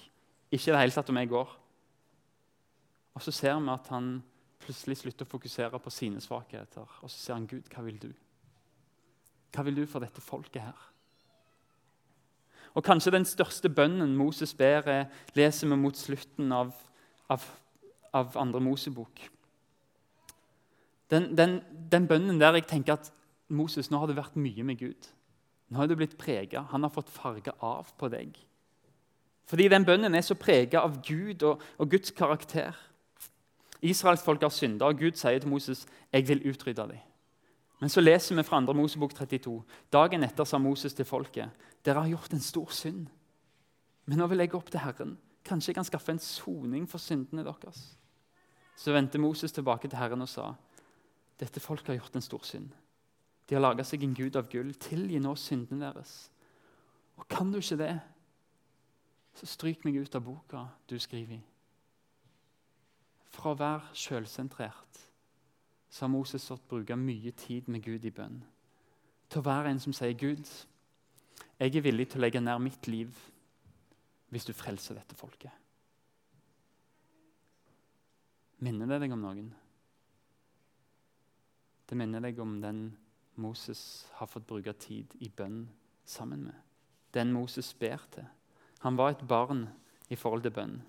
'ikke 0.52 0.68
i 0.68 0.72
det 0.72 0.80
hele 0.80 0.92
tatt 0.92 1.10
om 1.10 1.16
jeg 1.16 1.28
går'. 1.28 1.65
Og 3.16 3.22
Så 3.22 3.32
ser 3.32 3.56
vi 3.56 3.72
at 3.72 3.88
han 3.88 4.18
plutselig 4.60 4.98
slutter 5.00 5.24
å 5.24 5.30
fokusere 5.30 5.78
på 5.80 5.90
sine 5.90 6.20
svakheter. 6.20 6.84
Og 7.00 7.10
så 7.10 7.16
sier 7.16 7.38
han, 7.38 7.46
'Gud, 7.46 7.70
hva 7.72 7.82
vil 7.82 7.98
du?' 7.98 8.14
Hva 9.54 9.62
vil 9.64 9.76
du 9.76 9.86
for 9.88 10.04
dette 10.04 10.20
folket 10.20 10.62
her? 10.62 10.80
Og 12.76 12.84
Kanskje 12.84 13.14
den 13.14 13.24
største 13.24 13.70
bønnen 13.72 14.16
Moses 14.16 14.52
ber, 14.54 14.84
er, 14.84 15.06
leser 15.34 15.68
vi 15.68 15.78
mot 15.80 15.96
slutten 15.96 16.52
av, 16.52 16.74
av, 17.28 17.44
av 18.12 18.36
andre 18.36 18.60
Mosebok. 18.60 19.22
Den, 21.10 21.30
den, 21.38 21.62
den, 21.92 22.06
bønnen 22.06 22.40
der 22.40 22.58
jeg 22.58 22.66
tenker 22.66 22.98
at 22.98 23.12
Moses, 23.48 23.88
nå 23.90 24.02
har 24.02 24.10
det 24.10 24.18
vært 24.18 24.36
mye 24.36 24.66
med 24.66 24.76
Gud. 24.82 25.08
Nå 25.70 25.80
har 25.80 25.88
du 25.88 25.96
blitt 25.96 26.18
prega. 26.18 26.66
Han 26.74 26.84
har 26.84 26.92
fått 26.92 27.08
farge 27.08 27.54
av 27.64 27.94
på 27.96 28.10
deg. 28.12 28.36
Fordi 29.46 29.70
den 29.72 29.86
bønnen 29.86 30.14
er 30.14 30.26
så 30.26 30.36
prega 30.36 30.82
av 30.82 31.00
Gud 31.06 31.46
og, 31.46 31.62
og 31.78 31.90
Guds 31.90 32.10
karakter. 32.10 32.76
Israels 33.82 34.22
folk 34.24 34.42
har 34.42 34.48
synda, 34.48 34.84
og 34.84 34.98
Gud 34.98 35.12
sier 35.12 35.38
til 35.38 35.48
Moses, 35.48 35.86
'Jeg 36.12 36.28
vil 36.28 36.50
utrydde 36.50 36.82
dem'. 36.82 37.16
Men 37.80 37.88
så 37.88 38.00
leser 38.00 38.36
vi 38.36 38.42
fra 38.42 38.60
2. 38.66 38.72
Mosebok 38.72 39.14
32. 39.14 39.62
Dagen 39.92 40.24
etter 40.24 40.44
sa 40.44 40.58
Moses 40.58 40.94
til 40.94 41.04
folket.: 41.04 41.50
Dere 41.84 42.00
har 42.00 42.08
gjort 42.08 42.32
en 42.32 42.40
stor 42.40 42.70
synd. 42.72 43.06
Men 44.06 44.18
nå 44.18 44.26
vil 44.26 44.38
jeg 44.38 44.50
gå 44.50 44.56
opp 44.56 44.70
til 44.70 44.80
Herren. 44.80 45.18
Kanskje 45.44 45.70
jeg 45.70 45.74
kan 45.74 45.84
skaffe 45.84 46.12
en 46.12 46.18
soning 46.18 46.88
for 46.88 46.98
syndene 46.98 47.44
deres. 47.44 47.98
Så 48.76 48.92
vendte 48.92 49.18
Moses 49.18 49.52
tilbake 49.52 49.88
til 49.88 49.98
Herren 49.98 50.22
og 50.22 50.28
sa.: 50.28 50.54
Dette 51.40 51.60
folket 51.60 51.86
har 51.86 51.98
gjort 52.00 52.16
en 52.16 52.22
stor 52.22 52.44
synd. 52.44 52.70
De 53.48 53.54
har 53.54 53.62
laga 53.62 53.84
seg 53.84 54.02
en 54.02 54.14
gud 54.14 54.36
av 54.36 54.48
gull. 54.50 54.74
Tilgi 54.74 55.18
nå 55.18 55.34
syndene 55.34 55.84
deres. 55.84 56.30
Og 57.16 57.28
kan 57.28 57.52
du 57.52 57.58
ikke 57.58 57.76
det, 57.76 58.00
så 59.34 59.46
stryk 59.46 59.84
meg 59.84 60.00
ut 60.00 60.14
av 60.14 60.24
boka 60.24 60.64
du 60.88 60.98
skriver 60.98 61.36
i. 61.36 61.42
Fra 63.34 63.52
å 63.52 63.58
være 63.58 63.94
sjølsentrert 63.96 65.02
så 65.90 66.04
har 66.04 66.12
Moses 66.12 66.44
fått 66.48 66.66
bruke 66.68 66.96
mye 66.98 67.32
tid 67.32 67.68
med 67.72 67.84
Gud 67.84 68.04
i 68.04 68.12
bønn. 68.12 68.42
Til 69.30 69.40
å 69.40 69.46
være 69.46 69.70
en 69.70 69.80
som 69.80 69.94
sier, 69.96 70.12
'Gud, 70.12 70.44
jeg 71.58 71.76
er 71.76 71.82
villig 71.82 72.08
til 72.08 72.20
å 72.20 72.24
legge 72.26 72.40
ned 72.40 72.58
mitt 72.60 72.86
liv 72.86 73.16
hvis 74.28 74.44
du 74.44 74.52
frelser 74.52 74.94
dette 74.94 75.16
folket'. 75.16 75.54
Minner 78.58 78.86
det 78.86 79.00
deg 79.00 79.12
om 79.12 79.20
noen? 79.20 79.48
Det 81.86 81.96
minner 81.96 82.20
deg 82.20 82.38
om 82.40 82.60
den 82.60 82.96
Moses 83.36 84.06
har 84.18 84.26
fått 84.26 84.46
bruke 84.46 84.72
tid 84.72 85.12
i 85.20 85.28
bønn 85.28 85.68
sammen 86.04 86.44
med. 86.48 86.54
Den 87.14 87.32
Moses 87.32 87.74
ber 87.74 88.00
til. 88.10 88.24
Han 88.80 88.96
var 88.96 89.10
et 89.10 89.28
barn 89.28 89.68
i 90.08 90.16
forhold 90.16 90.42
til 90.42 90.54
bønn. 90.56 90.82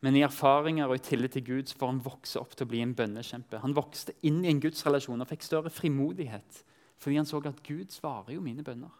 Men 0.00 0.16
i 0.16 0.22
erfaringer 0.22 0.86
og 0.86 0.94
i 0.94 1.02
tillit 1.02 1.34
til 1.34 1.44
Gud 1.46 1.70
så 1.70 1.78
får 1.78 1.90
han 1.90 2.04
vokse 2.04 2.38
opp 2.38 2.54
til 2.54 2.68
å 2.68 2.70
bli 2.70 2.82
en 2.84 2.94
bønnekjempe. 2.94 3.58
Han 3.64 3.74
vokste 3.74 4.14
inn 4.26 4.44
i 4.44 4.52
en 4.52 4.60
gudsrelasjon 4.62 5.24
og 5.24 5.30
fikk 5.30 5.46
større 5.46 5.72
frimodighet 5.74 6.64
fordi 6.98 7.14
han 7.14 7.26
så 7.26 7.38
at 7.46 7.60
Gud 7.62 7.92
svarer 7.94 8.32
jo 8.34 8.40
mine 8.42 8.64
bønner. 8.66 8.90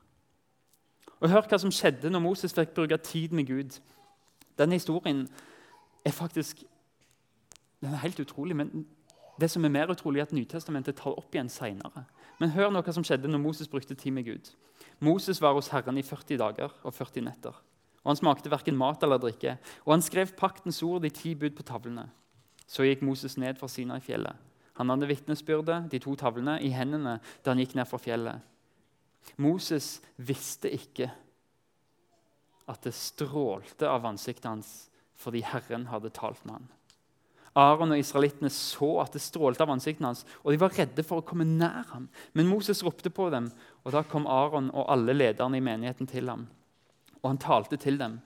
Og 1.19 1.33
Hør 1.33 1.49
hva 1.51 1.59
som 1.59 1.73
skjedde 1.75 2.13
når 2.13 2.23
Moses 2.23 2.55
fikk 2.55 2.77
bruke 2.77 2.99
tid 3.03 3.35
med 3.35 3.49
Gud. 3.49 3.81
Denne 4.59 4.79
historien 4.79 5.25
er 6.07 6.15
faktisk 6.15 6.63
den 7.81 7.95
er 7.95 8.03
helt 8.03 8.21
utrolig. 8.21 8.57
Men 8.57 8.87
det 9.41 9.51
som 9.51 9.65
er 9.65 9.69
mer 9.69 9.91
utrolig, 9.91 10.21
er 10.21 10.27
at 10.27 10.33
Nytestamentet 10.33 10.97
tar 10.99 11.19
opp 11.19 11.35
igjen 11.35 11.51
seinere. 11.51 12.05
Men 12.39 12.55
hør 12.55 12.71
nå 12.71 12.83
hva 12.83 12.95
som 12.95 13.07
skjedde 13.07 13.31
når 13.31 13.43
Moses 13.43 13.71
brukte 13.71 13.95
tid 13.95 14.15
med 14.15 14.27
Gud. 14.27 14.51
Moses 15.01 15.43
var 15.43 15.55
hos 15.55 15.71
Herren 15.75 15.99
i 15.99 16.03
40 16.03 16.39
dager 16.39 16.75
og 16.83 16.95
40 16.95 17.27
netter 17.27 17.59
og 18.05 18.13
han 18.13 18.21
smakte 18.21 18.53
verken 18.53 18.79
mat 18.79 19.03
eller 19.03 19.21
drikke. 19.21 19.57
Og 19.87 19.97
han 19.97 20.05
skrev 20.05 20.35
paktens 20.39 20.81
ord, 20.87 21.03
de 21.03 21.11
ti 21.13 21.35
bud, 21.39 21.55
på 21.57 21.67
tavlene. 21.67 22.07
Så 22.69 22.87
gikk 22.87 23.03
Moses 23.07 23.39
ned 23.41 23.59
fra 23.59 23.69
Sinai-fjellet. 23.71 24.45
Han 24.79 24.93
hadde 24.93 25.09
vitnesbyrdet, 25.11 25.89
de 25.91 25.99
to 26.03 26.15
tavlene, 26.19 26.59
i 26.63 26.71
hendene 26.71 27.19
da 27.43 27.53
han 27.53 27.63
gikk 27.63 27.75
ned 27.79 27.89
fra 27.91 27.99
fjellet. 28.01 28.45
Moses 29.37 29.99
visste 30.17 30.71
ikke 30.73 31.11
at 32.69 32.85
det 32.85 32.95
strålte 32.95 33.89
av 33.89 34.07
ansiktet 34.07 34.49
hans 34.49 34.73
fordi 35.19 35.41
Herren 35.43 35.89
hadde 35.91 36.13
talt 36.15 36.45
med 36.47 36.61
ham. 36.61 36.69
Aron 37.59 37.91
og 37.91 37.99
israelittene 37.99 38.53
så 38.55 39.01
at 39.03 39.17
det 39.17 39.23
strålte 39.25 39.65
av 39.65 39.73
ansiktet 39.75 40.05
hans, 40.07 40.21
og 40.45 40.55
de 40.55 40.61
var 40.63 40.77
redde 40.77 41.03
for 41.03 41.19
å 41.19 41.27
komme 41.27 41.49
nær 41.49 41.89
ham. 41.91 42.05
Men 42.39 42.47
Moses 42.47 42.85
ropte 42.87 43.11
på 43.11 43.27
dem, 43.35 43.49
og 43.83 43.97
da 43.97 44.05
kom 44.07 44.29
Aron 44.31 44.71
og 44.71 44.87
alle 44.95 45.17
lederne 45.17 45.59
i 45.59 45.65
menigheten 45.65 46.07
til 46.07 46.31
ham 46.31 46.47
og 47.23 47.31
han 47.31 47.41
talte 47.43 47.79
til 47.81 47.99
dem. 48.01 48.19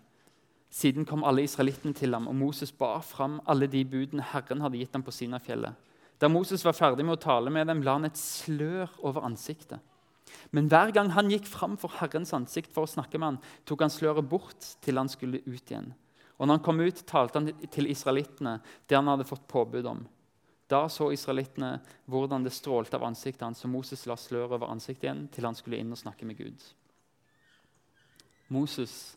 Siden 0.73 1.05
kom 1.05 1.25
alle 1.25 1.45
israelittene 1.45 1.93
til 1.97 2.15
ham, 2.17 2.29
og 2.31 2.37
Moses 2.37 2.73
bar 2.73 3.03
fram 3.05 3.41
alle 3.47 3.69
de 3.69 3.85
budene 3.85 4.25
Herren 4.33 4.63
hadde 4.65 4.81
gitt 4.81 4.95
ham 4.97 5.05
på 5.05 5.13
Sinafjellet. 5.13 5.77
Da 6.23 6.31
Moses 6.31 6.65
var 6.65 6.77
ferdig 6.77 7.05
med 7.05 7.19
å 7.19 7.23
tale 7.23 7.51
med 7.51 7.67
dem, 7.69 7.83
la 7.83 7.97
han 7.99 8.07
et 8.07 8.19
slør 8.19 8.93
over 9.03 9.27
ansiktet. 9.27 9.83
Men 10.55 10.69
hver 10.71 10.93
gang 10.95 11.11
han 11.13 11.29
gikk 11.33 11.49
fram 11.51 11.75
for 11.81 11.93
Herrens 11.99 12.33
ansikt 12.37 12.73
for 12.73 12.87
å 12.87 12.93
snakke 12.93 13.19
med 13.19 13.27
ham, 13.27 13.39
tok 13.69 13.85
han 13.85 13.93
sløret 13.93 14.29
bort 14.31 14.69
til 14.85 15.01
han 15.01 15.11
skulle 15.13 15.43
ut 15.45 15.73
igjen. 15.73 15.91
Og 16.39 16.47
når 16.47 16.59
han 16.59 16.65
kom 16.65 16.81
ut, 16.81 17.05
talte 17.07 17.41
han 17.41 17.69
til 17.75 17.91
israelittene 17.93 18.57
det 18.89 18.97
han 18.97 19.11
hadde 19.11 19.29
fått 19.29 19.49
påbud 19.51 19.89
om. 19.91 20.05
Da 20.73 20.87
så 20.89 21.11
israelittene 21.13 21.75
hvordan 22.11 22.47
det 22.47 22.55
strålte 22.57 22.97
av 22.97 23.05
ansiktet 23.11 23.45
hans, 23.45 23.61
og 23.67 23.75
Moses 23.75 24.07
la 24.09 24.17
sløret 24.17 24.57
over 24.57 24.73
ansiktet 24.73 25.11
igjen 25.11 25.27
til 25.35 25.47
han 25.47 25.59
skulle 25.59 25.83
inn 25.83 25.93
og 25.93 26.01
snakke 26.01 26.29
med 26.29 26.39
Gud. 26.41 26.65
Moses 28.53 29.17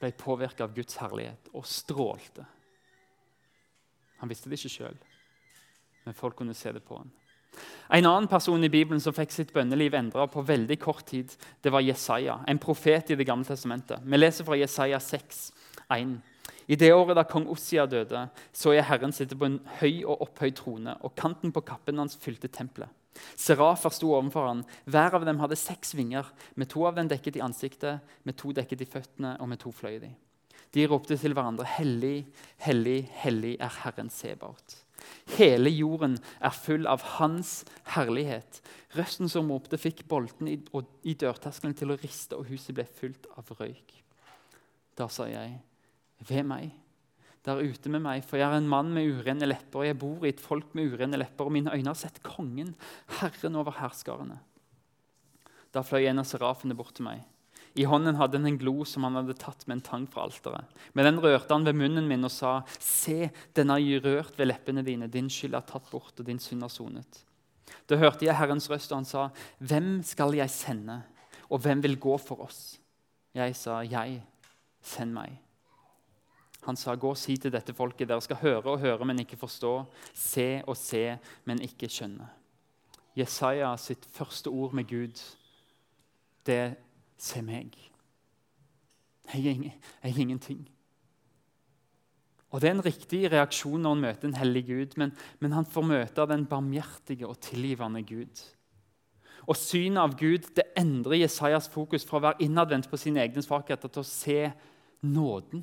ble 0.00 0.10
påvirka 0.16 0.64
av 0.64 0.74
Guds 0.74 0.96
herlighet 1.00 1.50
og 1.54 1.66
strålte. 1.68 2.46
Han 4.20 4.30
visste 4.30 4.50
det 4.50 4.58
ikke 4.60 4.72
sjøl, 4.72 5.00
men 6.04 6.16
folk 6.16 6.38
kunne 6.40 6.56
se 6.56 6.72
det 6.76 6.84
på 6.84 6.98
ham. 6.98 7.10
En 7.90 8.06
annen 8.06 8.28
person 8.30 8.62
i 8.64 8.70
Bibelen 8.70 9.00
som 9.02 9.14
fikk 9.14 9.32
sitt 9.34 9.52
bønneliv 9.52 9.96
endra 9.98 10.26
på 10.30 10.44
veldig 10.46 10.76
kort 10.80 11.02
tid, 11.08 11.32
det 11.62 11.72
var 11.74 11.82
Jesaja, 11.82 12.38
en 12.46 12.60
profet 12.62 13.10
i 13.10 13.18
Det 13.18 13.26
gamle 13.26 13.44
testamentet. 13.44 14.00
Vi 14.04 14.16
leser 14.16 14.46
fra 14.46 14.58
Jesaja 14.58 15.00
6, 15.00 15.40
1. 15.90 16.14
I 16.70 16.76
det 16.78 16.92
året 16.94 17.16
da 17.18 17.24
kong 17.26 17.48
Ossia 17.50 17.86
døde, 17.90 18.28
så 18.52 18.76
jeg 18.76 18.86
Herren 18.86 19.12
sitte 19.12 19.36
på 19.36 19.48
en 19.48 19.58
høy 19.80 20.04
og 20.04 20.22
opphøyd 20.28 20.54
trone, 20.54 20.94
og 21.02 21.16
kanten 21.18 21.52
på 21.52 21.64
kappen 21.66 21.98
hans 21.98 22.14
fylte 22.20 22.48
tempelet. 22.48 22.88
Serafer 23.36 23.92
sto 23.94 24.12
overfor 24.14 24.48
han. 24.48 24.64
Hver 24.90 25.16
av 25.18 25.24
dem 25.26 25.40
hadde 25.42 25.58
seks 25.58 25.94
vinger. 25.98 26.28
Med 26.54 26.70
to 26.70 26.84
av 26.88 26.98
dem 26.98 27.10
dekket 27.10 27.38
i 27.40 27.44
ansiktet, 27.44 28.04
med 28.24 28.38
to 28.38 28.52
dekket 28.56 28.84
i 28.84 28.88
føttene 28.88 29.36
og 29.40 29.50
med 29.50 29.60
to 29.62 29.72
fløy 29.74 29.98
de. 30.02 30.12
De 30.70 30.86
ropte 30.86 31.16
til 31.18 31.34
hverandre, 31.34 31.66
'Hellig, 31.66 32.26
hellig, 32.62 33.08
hellig 33.24 33.56
er 33.58 33.72
Herren 33.82 34.10
Sebaot.' 34.10 34.84
Hele 35.38 35.70
jorden 35.70 36.18
er 36.40 36.52
full 36.54 36.86
av 36.86 37.02
Hans 37.16 37.64
herlighet. 37.94 38.60
Røsten 38.94 39.30
som 39.32 39.50
ropte, 39.50 39.78
fikk 39.80 40.04
bolten 40.08 40.48
i, 40.50 40.58
i 41.02 41.14
dørterskelen 41.14 41.74
til 41.74 41.94
å 41.94 41.98
riste, 42.00 42.36
og 42.36 42.50
huset 42.50 42.74
ble 42.76 42.84
fylt 42.84 43.26
av 43.38 43.48
røyk. 43.58 43.94
Da 44.98 45.08
sa 45.08 45.26
jeg, 45.30 45.56
ved 46.28 46.44
meg, 46.44 46.74
der 47.46 47.62
ute 47.64 47.88
med 47.92 48.02
meg, 48.04 48.22
for 48.26 48.36
jeg 48.36 48.50
er 48.50 48.60
en 48.60 48.68
mann 48.68 48.92
med 48.92 49.08
urene 49.08 49.48
lepper, 49.48 49.80
og 49.80 49.88
jeg 49.88 49.98
bor 50.00 50.24
i 50.26 50.32
et 50.34 50.42
folk 50.42 50.74
med 50.76 50.92
urene 50.92 51.20
lepper, 51.22 51.48
og 51.48 51.54
mine 51.56 51.72
øyne 51.72 51.92
har 51.92 51.98
sett 51.98 52.20
kongen, 52.26 52.74
Herren 53.20 53.56
over 53.56 53.78
herskarene. 53.78 54.40
Da 55.72 55.82
fløy 55.86 56.08
en 56.10 56.20
av 56.20 56.28
serafene 56.28 56.76
bort 56.76 56.96
til 56.98 57.06
meg. 57.06 57.22
I 57.78 57.86
hånden 57.86 58.18
hadde 58.18 58.40
han 58.40 58.48
en 58.50 58.58
glo 58.58 58.82
som 58.88 59.04
han 59.06 59.20
hadde 59.20 59.36
tatt 59.38 59.62
med 59.68 59.78
en 59.78 59.84
tang 59.86 60.06
fra 60.10 60.24
alteret. 60.26 60.66
Med 60.98 61.06
den 61.06 61.20
rørte 61.22 61.54
han 61.54 61.66
ved 61.68 61.78
munnen 61.78 62.08
min 62.10 62.26
og 62.26 62.32
sa, 62.34 62.60
Se, 62.82 63.30
den 63.54 63.70
har 63.70 63.84
rørt 64.04 64.38
ved 64.38 64.50
leppene 64.50 64.82
dine. 64.86 65.06
Din 65.08 65.30
skyld 65.30 65.54
er 65.54 65.66
tatt 65.68 65.86
bort, 65.92 66.16
og 66.18 66.26
din 66.26 66.42
synd 66.42 66.66
er 66.66 66.72
sonet. 66.72 67.22
Da 67.86 67.98
hørte 68.00 68.26
jeg 68.26 68.34
Herrens 68.36 68.66
røst, 68.70 68.90
og 68.90 69.00
han 69.00 69.08
sa, 69.08 69.28
Hvem 69.62 70.00
skal 70.06 70.34
jeg 70.34 70.50
sende, 70.50 70.98
og 71.48 71.62
hvem 71.62 71.82
vil 71.86 71.96
gå 72.02 72.18
for 72.18 72.42
oss? 72.48 72.80
Jeg 73.38 73.54
sa, 73.54 73.80
Jeg, 73.86 74.18
send 74.82 75.14
meg. 75.14 75.38
Han 76.66 76.76
sa, 76.76 76.94
Gå 76.94 77.14
og 77.14 77.18
si 77.18 77.36
til 77.40 77.52
dette 77.52 77.74
folket, 77.76 78.08
dere 78.08 78.24
skal 78.24 78.40
høre 78.42 78.74
og 78.74 78.82
høre, 78.82 79.06
men 79.08 79.22
ikke 79.22 79.38
forstå, 79.40 79.72
se 80.14 80.48
og 80.66 80.76
se, 80.76 81.04
men 81.48 81.62
ikke 81.64 81.88
skjønne. 81.88 82.28
Jesaja 83.16 83.72
sitt 83.80 84.06
første 84.14 84.52
ord 84.52 84.76
med 84.76 84.88
Gud, 84.88 85.20
det 86.46 86.76
Se 87.20 87.42
meg. 87.44 87.74
Jeg 89.28 89.46
er, 89.46 89.64
jeg 90.02 90.12
er 90.14 90.18
ingenting. 90.18 90.62
Og 92.50 92.60
Det 92.60 92.68
er 92.68 92.74
en 92.74 92.84
riktig 92.84 93.20
reaksjon 93.30 93.82
når 93.82 93.92
han 93.94 94.04
møter 94.06 94.28
en 94.28 94.38
hellig 94.40 94.62
Gud, 94.66 94.96
men, 94.96 95.12
men 95.38 95.52
han 95.52 95.68
får 95.68 95.84
møte 95.86 96.26
den 96.26 96.46
barmhjertige 96.50 97.28
og 97.28 97.38
tilgivende 97.44 98.02
Gud. 98.02 98.40
Og 99.46 99.56
Synet 99.56 100.00
av 100.02 100.16
Gud 100.18 100.48
det 100.56 100.66
endrer 100.78 101.20
Jesajas 101.20 101.68
fokus 101.70 102.06
fra 102.08 102.18
å 102.18 102.24
være 102.24 102.46
innadvendt 102.46 102.88
på 102.90 102.98
sine 103.00 103.22
egne 103.22 103.44
svakheter 103.44 103.92
til 103.92 104.02
å 104.02 104.08
se 104.08 104.40
nåden. 105.04 105.62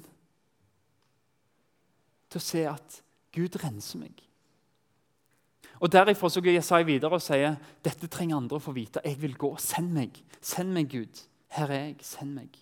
Til 2.27 2.41
å 2.41 2.43
se 2.43 2.63
at 2.69 3.01
Gud 3.35 3.55
renser 3.63 4.01
meg. 4.01 4.23
Og 5.79 5.91
Derifra 5.93 6.29
så 6.29 6.41
går 6.41 6.57
Jesaja 6.57 6.85
videre 6.87 7.19
og 7.19 7.21
sier 7.21 7.57
dette 7.85 8.09
trenger 8.09 8.39
andre 8.39 8.57
å 8.57 8.63
få 8.63 8.73
vite. 8.73 9.03
Jeg 9.05 9.19
vil 9.21 9.35
gå. 9.37 9.51
Send 9.61 9.93
meg. 9.93 10.17
Send 10.41 10.73
meg, 10.73 10.89
Gud. 10.89 11.21
Her 11.53 11.71
er 11.71 11.83
jeg, 11.85 11.99
send 12.05 12.33
meg. 12.35 12.57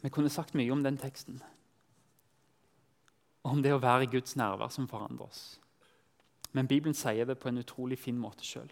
Vi 0.00 0.08
kunne 0.08 0.32
sagt 0.32 0.54
mye 0.56 0.72
om 0.72 0.84
den 0.84 0.96
teksten. 0.96 1.42
Om 3.44 3.62
det 3.64 3.74
å 3.74 3.82
være 3.82 4.06
i 4.06 4.12
Guds 4.12 4.36
nærvær 4.38 4.70
som 4.72 4.88
forandrer 4.88 5.26
oss. 5.26 5.42
Men 6.56 6.68
Bibelen 6.70 6.96
sier 6.96 7.26
det 7.28 7.38
på 7.38 7.50
en 7.50 7.60
utrolig 7.60 7.98
fin 7.98 8.18
måte 8.18 8.46
sjøl. 8.46 8.70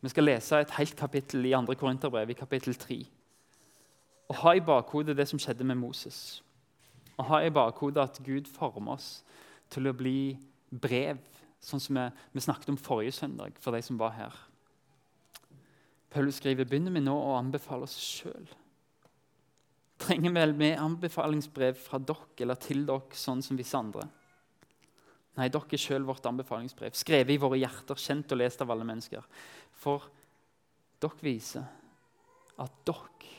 Vi 0.00 0.08
skal 0.08 0.24
lese 0.24 0.62
et 0.62 0.72
helt 0.78 0.96
kapittel 0.96 1.44
i 1.44 1.52
2. 1.52 1.74
Korinterbrev, 1.76 2.30
i 2.32 2.38
kapittel 2.38 2.74
3. 2.74 3.02
Og 4.30 4.38
ha 4.44 4.54
i 4.54 4.62
bakhodet 4.62 5.16
det 5.18 5.26
som 5.26 5.40
skjedde 5.42 5.66
med 5.66 5.80
Moses. 5.80 6.40
Og 7.18 7.26
ha 7.32 7.42
i 7.42 7.50
bakhodet 7.52 8.02
at 8.02 8.20
Gud 8.24 8.46
former 8.46 8.94
oss 8.94 9.10
til 9.70 9.90
å 9.90 9.96
bli 9.96 10.38
brev 10.70 11.18
sånn 11.60 11.82
som 11.82 11.98
vi, 11.98 12.40
snakket 12.40 12.70
om 12.72 12.78
forrige 12.80 13.12
søndag, 13.18 13.58
for 13.60 13.74
de 13.74 13.82
som 13.84 13.98
var 14.00 14.14
her. 14.16 14.36
Paulus 16.10 16.40
skriver 16.40 16.66
begynner 16.66 16.94
vi 16.94 17.02
nå 17.04 17.14
å 17.14 17.36
anbefale 17.38 17.86
oss 17.86 17.98
sjøl. 18.00 18.48
Trenger 20.00 20.32
vel 20.32 20.54
vi 20.56 20.70
anbefalingsbrev 20.72 21.76
fra 21.76 22.00
dere 22.00 22.40
eller 22.40 22.58
til 22.58 22.86
dere, 22.88 23.12
sånn 23.12 23.44
som 23.44 23.58
visse 23.58 23.76
andre? 23.76 24.06
Nei, 25.36 25.50
dere 25.52 25.76
er 25.76 25.82
sjøl 25.82 26.06
vårt 26.08 26.24
anbefalingsbrev, 26.26 26.96
skrevet 26.96 27.34
i 27.34 27.42
våre 27.42 27.60
hjerter, 27.60 28.00
kjent 28.00 28.32
og 28.32 28.40
lest 28.40 28.64
av 28.64 28.72
alle 28.72 28.86
mennesker. 28.88 29.26
For 29.82 30.08
dere 31.02 31.26
viser 31.26 31.68
at 32.60 32.80
dere 32.88 33.36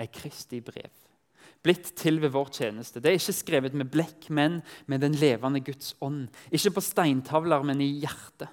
er 0.00 0.12
Kristi 0.12 0.62
brev 0.64 0.90
blitt 1.64 1.92
til 1.98 2.20
ved 2.22 2.32
vår 2.34 2.52
tjeneste. 2.56 3.00
Det 3.00 3.10
er 3.10 3.18
ikke 3.18 3.36
skrevet 3.36 3.76
med 3.76 3.90
blekk, 3.92 4.30
men 4.32 4.60
med 4.88 5.02
den 5.04 5.16
levende 5.20 5.60
Guds 5.64 5.94
ånd. 6.00 6.28
Ikke 6.50 6.72
på 6.76 6.84
steintavler, 6.84 7.64
men 7.66 7.82
i 7.84 7.90
hjertet. 8.00 8.48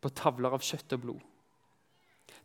På 0.00 0.12
tavler 0.12 0.56
av 0.56 0.64
kjøtt 0.64 0.96
og 0.96 1.04
blod. 1.04 1.20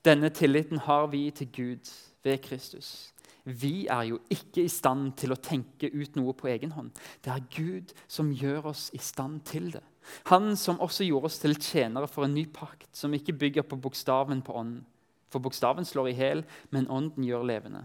Denne 0.06 0.30
tilliten 0.32 0.80
har 0.86 1.10
vi 1.12 1.26
til 1.36 1.50
Gud 1.52 1.90
ved 2.24 2.40
Kristus. 2.44 3.12
Vi 3.44 3.88
er 3.92 4.06
jo 4.12 4.20
ikke 4.32 4.64
i 4.64 4.72
stand 4.72 5.14
til 5.20 5.34
å 5.34 5.40
tenke 5.42 5.90
ut 5.92 6.16
noe 6.20 6.36
på 6.38 6.48
egen 6.52 6.72
hånd. 6.76 6.92
Det 7.24 7.32
er 7.34 7.48
Gud 7.52 7.94
som 8.08 8.32
gjør 8.36 8.70
oss 8.72 8.90
i 8.96 9.02
stand 9.04 9.42
til 9.48 9.72
det. 9.74 9.84
Han 10.32 10.54
som 10.60 10.80
også 10.80 11.08
gjorde 11.08 11.32
oss 11.32 11.40
til 11.42 11.58
tjenere 11.60 12.08
for 12.08 12.26
en 12.26 12.36
ny 12.36 12.46
pakt, 12.54 12.88
som 12.96 13.14
ikke 13.16 13.36
bygger 13.42 13.68
på 13.68 13.80
bokstaven 13.82 14.44
på 14.46 14.56
ånden. 14.56 14.86
For 15.30 15.44
bokstaven 15.44 15.86
slår 15.86 16.10
i 16.10 16.16
hjel, 16.18 16.44
men 16.74 16.88
ånden 16.90 17.26
gjør 17.28 17.46
levende. 17.46 17.84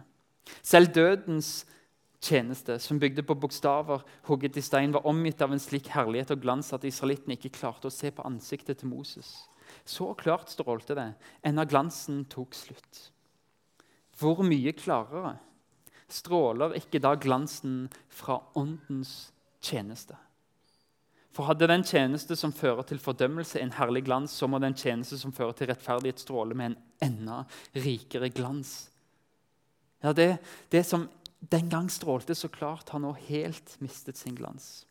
Selv 0.63 0.93
dødens 0.95 1.65
tjeneste, 2.25 2.79
som 2.81 3.01
bygde 3.01 3.23
på 3.23 3.37
bokstaver 3.37 4.05
hugget 4.29 4.57
i 4.57 4.65
stein, 4.65 4.93
var 4.93 5.07
omgitt 5.07 5.43
av 5.45 5.53
en 5.53 5.63
slik 5.63 5.91
herlighet 5.93 6.33
og 6.35 6.45
glans 6.45 6.73
at 6.73 6.85
israelittene 6.89 7.37
ikke 7.39 7.53
klarte 7.59 7.91
å 7.91 7.95
se 7.95 8.11
på 8.15 8.25
ansiktet 8.27 8.81
til 8.81 8.93
Moses. 8.93 9.33
Så 9.85 10.13
klart 10.19 10.53
strålte 10.53 10.97
det, 10.97 11.11
enda 11.45 11.65
glansen 11.69 12.25
tok 12.33 12.57
slutt. 12.57 13.09
Hvor 14.19 14.45
mye 14.47 14.73
klarere 14.77 15.37
stråler 16.09 16.77
ikke 16.79 17.03
da 17.03 17.15
glansen 17.19 17.89
fra 18.13 18.39
Åndens 18.57 19.33
tjeneste? 19.65 20.17
For 21.35 21.49
hadde 21.49 21.67
den 21.67 21.83
tjeneste 21.83 22.37
som 22.39 22.53
fører 22.55 22.87
til 22.87 23.01
fordømmelse, 23.03 23.59
en 23.59 23.75
herlig 23.75 24.05
glans, 24.07 24.37
så 24.39 24.47
må 24.47 24.61
den 24.63 24.77
tjeneste 24.79 25.19
som 25.19 25.35
fører 25.35 25.57
til 25.59 25.73
rettferdighet, 25.73 26.23
stråle 26.23 26.55
med 26.55 26.73
en 26.73 26.77
enda 27.09 27.41
rikere 27.75 28.31
glans. 28.31 28.85
Ja, 30.05 30.13
det, 30.13 30.37
det 30.69 30.85
som 30.85 31.09
den 31.41 31.71
gang 31.73 31.89
strålte 31.93 32.37
så 32.37 32.49
klart, 32.53 32.91
har 32.93 33.01
nå 33.01 33.15
helt 33.27 33.77
mistet 33.81 34.21
sin 34.21 34.37
glans. 34.37 34.85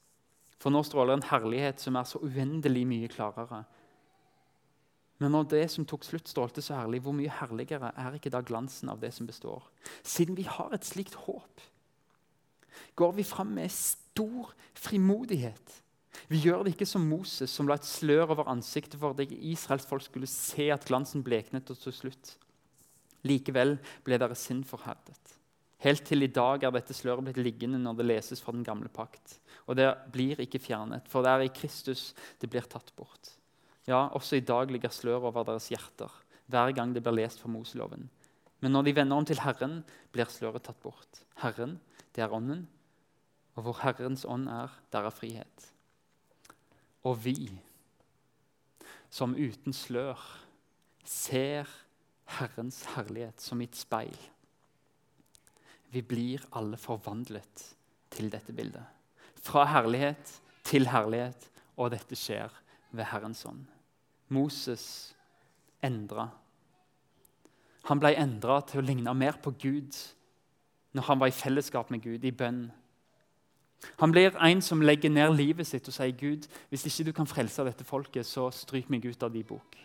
For 0.61 0.73
nå 0.73 0.81
stråler 0.85 1.17
en 1.17 1.27
herlighet 1.27 1.81
som 1.83 1.97
er 1.99 2.07
så 2.07 2.21
uendelig 2.23 2.85
mye 2.89 3.09
klarere. 3.11 3.63
Men 5.21 5.35
når 5.35 5.49
det 5.51 5.65
som 5.71 5.85
tok 5.87 6.05
slutt, 6.07 6.29
strålte 6.31 6.63
så 6.63 6.77
herlig, 6.79 7.03
hvor 7.05 7.15
mye 7.15 7.31
herligere 7.31 7.93
er 7.99 8.17
ikke 8.17 8.31
da 8.33 8.41
glansen 8.43 8.89
av 8.91 9.01
det 9.03 9.13
som 9.15 9.29
består? 9.29 9.65
Siden 10.01 10.37
vi 10.39 10.47
har 10.49 10.73
et 10.73 10.87
slikt 10.87 11.15
håp, 11.27 11.63
går 12.97 13.13
vi 13.19 13.25
fram 13.27 13.53
med 13.55 13.71
stor 13.71 14.53
frimodighet. 14.73 15.79
Vi 16.29 16.41
gjør 16.45 16.63
det 16.63 16.73
ikke 16.73 16.89
som 16.89 17.05
Moses, 17.05 17.51
som 17.51 17.69
la 17.69 17.77
et 17.77 17.87
slør 17.87 18.33
over 18.35 18.49
ansiktet 18.51 18.99
for 19.01 19.13
at 19.13 19.31
Israels 19.33 19.85
folk 19.89 20.05
skulle 20.05 20.29
se 20.29 20.69
at 20.73 20.85
glansen 20.89 21.23
bleknet 21.25 21.69
og 21.69 21.79
til 21.81 21.95
slutt. 21.95 22.35
Likevel 23.27 23.77
ble 24.03 24.19
deres 24.19 24.43
sinn 24.47 24.63
forherdet. 24.67 25.37
Helt 25.83 26.05
til 26.07 26.23
i 26.23 26.31
dag 26.31 26.63
er 26.63 26.71
dette 26.71 26.95
sløret 26.95 27.25
blitt 27.27 27.41
liggende 27.43 27.79
når 27.81 27.97
det 27.99 28.07
leses 28.07 28.41
fra 28.43 28.53
den 28.55 28.63
gamle 28.63 28.87
pakt. 28.91 29.37
Og 29.67 29.75
det 29.79 29.89
blir 30.13 30.39
ikke 30.39 30.61
fjernet, 30.63 31.07
for 31.11 31.25
det 31.25 31.31
er 31.31 31.45
i 31.47 31.55
Kristus 31.55 32.11
det 32.39 32.49
blir 32.51 32.67
tatt 32.71 32.93
bort. 32.95 33.33
Ja, 33.87 34.07
også 34.15 34.39
i 34.39 34.45
dag 34.47 34.71
ligger 34.71 34.93
sløret 34.95 35.27
over 35.27 35.43
deres 35.47 35.67
hjerter 35.71 36.11
hver 36.51 36.71
gang 36.75 36.93
det 36.95 37.03
blir 37.03 37.15
lest 37.17 37.41
fra 37.41 37.51
Moseloven. 37.51 38.07
Men 38.63 38.75
når 38.75 38.87
de 38.87 38.95
vender 38.95 39.19
om 39.19 39.27
til 39.27 39.41
Herren, 39.43 39.81
blir 40.11 40.29
sløret 40.31 40.63
tatt 40.63 40.79
bort. 40.83 41.23
Herren, 41.41 41.77
det 42.15 42.23
er 42.23 42.31
Ånden, 42.31 42.65
og 43.55 43.65
hvor 43.65 43.79
Herrens 43.83 44.25
ånd 44.25 44.47
er, 44.51 44.71
der 44.91 45.07
er 45.07 45.15
frihet. 45.15 45.67
Og 47.03 47.19
vi, 47.25 47.35
som 49.11 49.35
uten 49.35 49.75
slør 49.75 50.19
ser 51.03 51.67
Herrens 52.39 52.83
herlighet 52.95 53.41
som 53.41 53.61
i 53.61 53.67
et 53.69 53.77
speil 53.77 54.17
vi 55.93 56.01
blir 56.01 56.41
alle 56.57 56.77
forvandlet 56.77 57.65
til 58.13 58.31
dette 58.33 58.53
bildet. 58.53 58.85
Fra 59.45 59.65
herlighet 59.69 60.39
til 60.65 60.87
herlighet, 60.89 61.49
og 61.77 61.91
dette 61.93 62.17
skjer 62.17 62.53
ved 62.93 63.05
Herrens 63.11 63.43
ånd. 63.45 63.65
Moses 64.33 65.13
endra. 65.83 66.29
Han 67.89 68.01
ble 68.01 68.13
endra 68.17 68.61
til 68.65 68.81
å 68.81 68.85
ligne 68.85 69.13
mer 69.13 69.37
på 69.43 69.53
Gud 69.61 69.97
når 70.93 71.07
han 71.09 71.21
var 71.21 71.29
i 71.29 71.35
fellesskap 71.35 71.89
med 71.89 72.03
Gud, 72.05 72.25
i 72.25 72.31
bønn. 72.31 72.67
Han 73.99 74.13
blir 74.13 74.35
en 74.37 74.61
som 74.61 74.81
legger 74.81 75.09
ned 75.09 75.33
livet 75.33 75.67
sitt 75.67 75.87
og 75.89 75.93
sier, 75.93 76.13
'Gud, 76.13 76.45
hvis 76.69 76.85
ikke 76.85 77.07
du 77.09 77.11
kan 77.17 77.27
frelse 77.27 77.65
dette 77.65 77.83
folket, 77.83 78.25
så 78.25 78.51
stryk 78.53 78.89
meg 78.93 79.05
ut 79.05 79.23
av 79.23 79.33
din 79.33 79.45
bok.' 79.45 79.77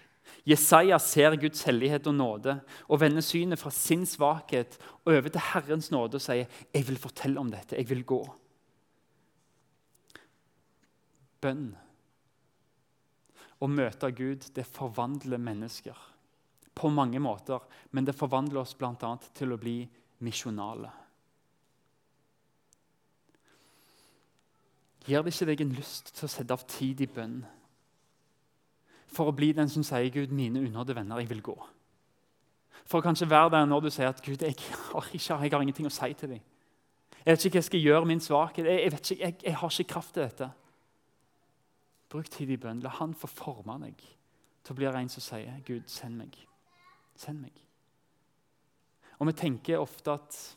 Jesaja 0.48 0.98
ser 1.02 1.36
Guds 1.40 1.62
hellighet 1.68 2.06
og 2.08 2.14
nåde 2.16 2.54
og 2.88 3.00
vender 3.00 3.24
synet 3.24 3.60
fra 3.60 3.70
sin 3.74 4.06
svakhet 4.08 4.78
over 5.06 5.28
til 5.28 5.44
Herrens 5.52 5.90
nåde 5.90 6.16
og 6.16 6.24
sier, 6.24 6.46
'Jeg 6.72 6.88
vil 6.88 6.98
fortelle 6.98 7.40
om 7.40 7.50
dette. 7.50 7.76
Jeg 7.76 7.88
vil 7.88 8.04
gå.' 8.04 8.34
Bønn. 11.40 11.76
Å 13.60 13.66
møte 13.66 14.10
Gud, 14.10 14.54
det 14.54 14.66
forvandler 14.66 15.38
mennesker 15.38 15.96
på 16.74 16.88
mange 16.88 17.18
måter. 17.18 17.58
Men 17.90 18.04
det 18.04 18.14
forvandler 18.14 18.60
oss 18.60 18.74
bl.a. 18.74 19.16
til 19.34 19.52
å 19.52 19.58
bli 19.58 19.88
misjonale. 20.18 20.90
Gir 25.08 25.22
det 25.22 25.32
ikke 25.32 25.46
deg 25.46 25.60
en 25.64 25.76
lyst 25.78 26.12
til 26.14 26.26
å 26.26 26.30
sette 26.30 26.52
av 26.52 26.66
tid 26.68 27.00
i 27.00 27.06
bønn 27.06 27.40
for 29.18 29.30
å 29.30 29.34
bli 29.34 29.50
den 29.56 29.68
som 29.68 29.82
sier 29.82 30.10
'Gud, 30.14 30.30
mine 30.34 30.62
unådde 30.62 30.94
venner, 30.94 31.18
jeg 31.18 31.30
vil 31.30 31.42
gå'? 31.42 31.66
For 32.86 33.00
å 33.00 33.04
kanskje 33.04 33.30
være 33.30 33.50
der 33.56 33.66
når 33.66 33.80
du 33.80 33.90
sier 33.90 34.08
at 34.08 34.22
'Gud, 34.22 34.42
jeg 34.42 34.54
har, 34.92 35.10
ikke, 35.12 35.42
jeg 35.42 35.52
har 35.52 35.62
ingenting 35.62 35.86
å 35.86 35.92
si 35.92 36.12
til 36.14 36.36
dem'. 36.36 36.46
Jeg 37.24 37.32
vet 37.34 37.44
ikke 37.44 37.58
hva 37.58 37.58
jeg 37.58 37.64
skal 37.64 37.80
gjøre 37.80 38.06
min 38.06 38.20
svakhet. 38.20 38.66
Jeg, 38.66 38.92
jeg, 38.92 39.18
jeg, 39.20 39.34
jeg 39.44 39.56
har 39.56 39.70
ikke 39.70 39.92
kraft 39.92 40.14
til 40.14 40.22
dette. 40.22 40.50
Bruk 42.08 42.30
tid 42.30 42.50
i 42.50 42.56
bønn. 42.56 42.80
La 42.80 42.88
Han 43.00 43.14
få 43.14 43.26
forme 43.26 43.74
deg 43.82 44.04
til 44.64 44.72
å 44.72 44.76
bli 44.76 44.86
en 44.86 45.08
som 45.08 45.20
sier 45.20 45.60
'Gud, 45.66 45.82
send 45.86 46.16
meg'. 46.16 46.38
Send 47.16 47.42
meg. 47.42 47.52
Og 49.18 49.26
vi 49.26 49.32
tenker 49.32 49.82
ofte 49.82 50.12
at 50.14 50.54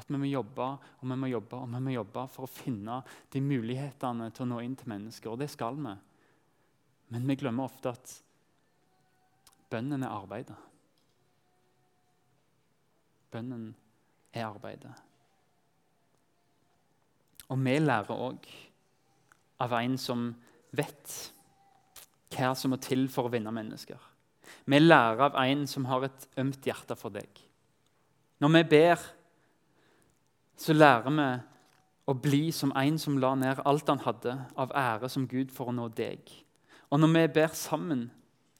at 0.00 0.08
vi 0.08 0.16
må 0.16 0.24
jobbe 0.30 0.62
og 0.62 1.08
vi 1.10 1.16
må 1.18 1.28
jobbe 1.28 1.58
og 1.58 1.68
vi 1.68 1.80
må 1.84 1.90
jobbe 1.92 2.22
for 2.32 2.46
å 2.46 2.50
finne 2.50 3.02
de 3.32 3.40
mulighetene 3.44 4.30
til 4.30 4.46
å 4.46 4.48
nå 4.48 4.60
inn 4.64 4.76
til 4.78 4.88
mennesker. 4.88 5.32
Og 5.32 5.38
det 5.42 5.50
skal 5.50 5.76
vi. 5.76 5.92
Men 7.10 7.26
vi 7.26 7.36
glemmer 7.40 7.66
ofte 7.66 7.92
at 7.92 8.12
bønnen 9.70 10.04
er 10.06 10.14
arbeidet. 10.14 10.56
Bønnen 13.30 13.70
er 14.34 14.46
arbeidet. 14.46 14.94
Og 17.50 17.58
vi 17.58 17.76
lærer 17.82 18.14
òg 18.14 18.46
av 19.60 19.74
en 19.80 19.96
som 19.98 20.28
vet 20.70 21.14
hva 22.30 22.52
som 22.54 22.70
må 22.72 22.78
til 22.82 23.08
for 23.10 23.26
å 23.26 23.32
vinne 23.32 23.52
mennesker. 23.54 23.98
Vi 24.70 24.78
lærer 24.78 25.26
av 25.30 25.38
en 25.42 25.66
som 25.70 25.86
har 25.90 26.06
et 26.06 26.28
ømt 26.38 26.66
hjerte 26.66 26.96
for 26.98 27.14
deg. 27.14 27.28
Når 28.40 28.54
vi 28.54 28.68
ber 28.70 29.02
så 30.60 30.76
lærer 30.76 31.08
vi 31.16 31.28
å 32.10 32.14
bli 32.20 32.42
som 32.52 32.72
en 32.76 32.98
som 33.00 33.18
la 33.22 33.32
ned 33.38 33.62
alt 33.64 33.88
han 33.88 34.02
hadde 34.04 34.34
av 34.60 34.72
ære 34.76 35.08
som 35.12 35.28
Gud 35.28 35.52
for 35.54 35.70
å 35.70 35.74
nå 35.74 35.88
deg. 35.96 36.20
Og 36.90 37.00
når 37.00 37.12
vi 37.14 37.26
ber 37.38 37.52
sammen, 37.54 38.08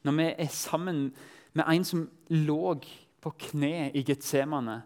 når 0.06 0.16
vi 0.18 0.26
er 0.30 0.52
sammen 0.54 1.08
med 1.52 1.64
en 1.66 1.86
som 1.86 2.04
lå 2.30 2.74
på 3.20 3.32
kne 3.50 3.90
i 3.96 4.04
Getsemane 4.06 4.80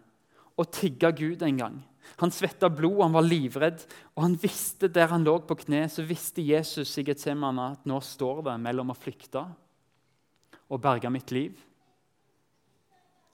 og 0.55 0.71
tigga 0.73 1.11
Gud 1.15 1.43
en 1.45 1.59
gang 1.59 1.83
Han 2.21 2.29
svetta 2.31 2.69
blod, 2.69 2.99
han 3.01 3.15
var 3.15 3.25
livredd, 3.25 3.81
og 4.13 4.21
han 4.21 4.35
visste 4.37 4.87
der 4.93 5.07
han 5.09 5.23
lå 5.25 5.39
på 5.41 5.55
kne, 5.57 5.87
så 5.89 6.03
visste 6.05 6.43
Jesus 6.45 6.91
i 7.01 7.03
Getsemane 7.07 7.71
at 7.73 7.87
nå 7.89 7.97
står 7.97 8.43
det 8.45 8.53
mellom 8.61 8.93
å 8.93 8.97
flykte 8.97 9.41
og 10.69 10.81
berge 10.83 11.09
mitt 11.09 11.33
liv 11.33 11.57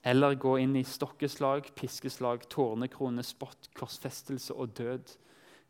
eller 0.01 0.35
gå 0.35 0.55
inn 0.57 0.75
i 0.79 0.83
stokkeslag, 0.87 1.67
piskeslag, 1.77 2.47
tårnekrone, 2.49 3.23
spott, 3.23 3.69
korsfestelse 3.77 4.55
og 4.55 4.73
død 4.79 5.13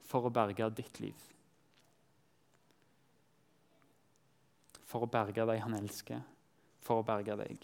for 0.08 0.28
å 0.28 0.34
berge 0.34 0.70
ditt 0.78 1.02
liv. 1.04 1.28
For 4.92 5.06
å 5.06 5.12
berge 5.12 5.46
deg 5.48 5.62
han 5.64 5.78
elsker, 5.78 6.20
for 6.84 7.00
å 7.00 7.08
berge 7.08 7.38
deg. 7.40 7.64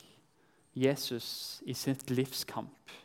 Jesus 0.78 1.60
i 1.68 1.76
sitt 1.76 2.08
livskamp 2.14 2.96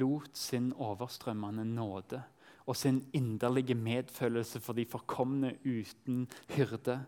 lot 0.00 0.38
sin 0.38 0.70
overstrømmende 0.78 1.64
nåde 1.66 2.22
og 2.70 2.76
sin 2.78 3.00
inderlige 3.16 3.74
medfølelse 3.74 4.60
for 4.62 4.78
de 4.78 4.86
forkomne 4.86 5.56
uten 5.64 6.24
hyrde, 6.54 7.00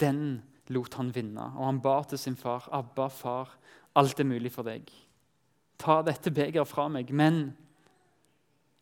den 0.00 0.42
lot 0.70 0.94
han 0.94 1.10
vinne. 1.14 1.48
Og 1.58 1.66
han 1.66 1.80
ba 1.82 2.02
til 2.08 2.18
sin 2.18 2.36
far, 2.36 2.68
'Abba, 2.70 3.08
far, 3.08 3.56
Alt 3.94 4.20
er 4.20 4.26
mulig 4.26 4.50
for 4.52 4.66
deg. 4.66 4.88
Ta 5.78 6.00
dette 6.02 6.32
begeret 6.34 6.68
fra 6.68 6.88
meg, 6.90 7.12
men 7.14 7.52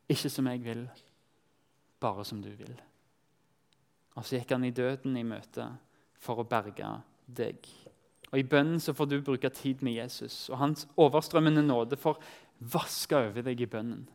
ikke 0.09 0.31
som 0.33 0.49
jeg 0.49 0.63
vil, 0.65 0.87
bare 2.01 2.25
som 2.25 2.41
du 2.43 2.49
vil. 2.49 2.73
Og 4.17 4.25
så 4.25 4.39
gikk 4.39 4.55
han 4.57 4.65
i 4.65 4.73
døden 4.73 5.17
i 5.17 5.25
møte 5.25 5.69
for 6.23 6.41
å 6.41 6.47
berge 6.49 6.89
deg. 7.27 7.69
Og 8.33 8.39
I 8.41 8.47
bønnen 8.49 8.81
så 8.81 8.95
får 8.97 9.11
du 9.11 9.19
bruke 9.21 9.51
tid 9.53 9.83
med 9.85 9.99
Jesus, 9.99 10.47
og 10.49 10.61
hans 10.63 10.87
overstrømmende 10.97 11.65
nåde 11.67 11.99
får 12.01 12.21
vaske 12.73 13.19
over 13.19 13.45
deg 13.45 13.61
i 13.61 13.69
bønnen. 13.69 14.07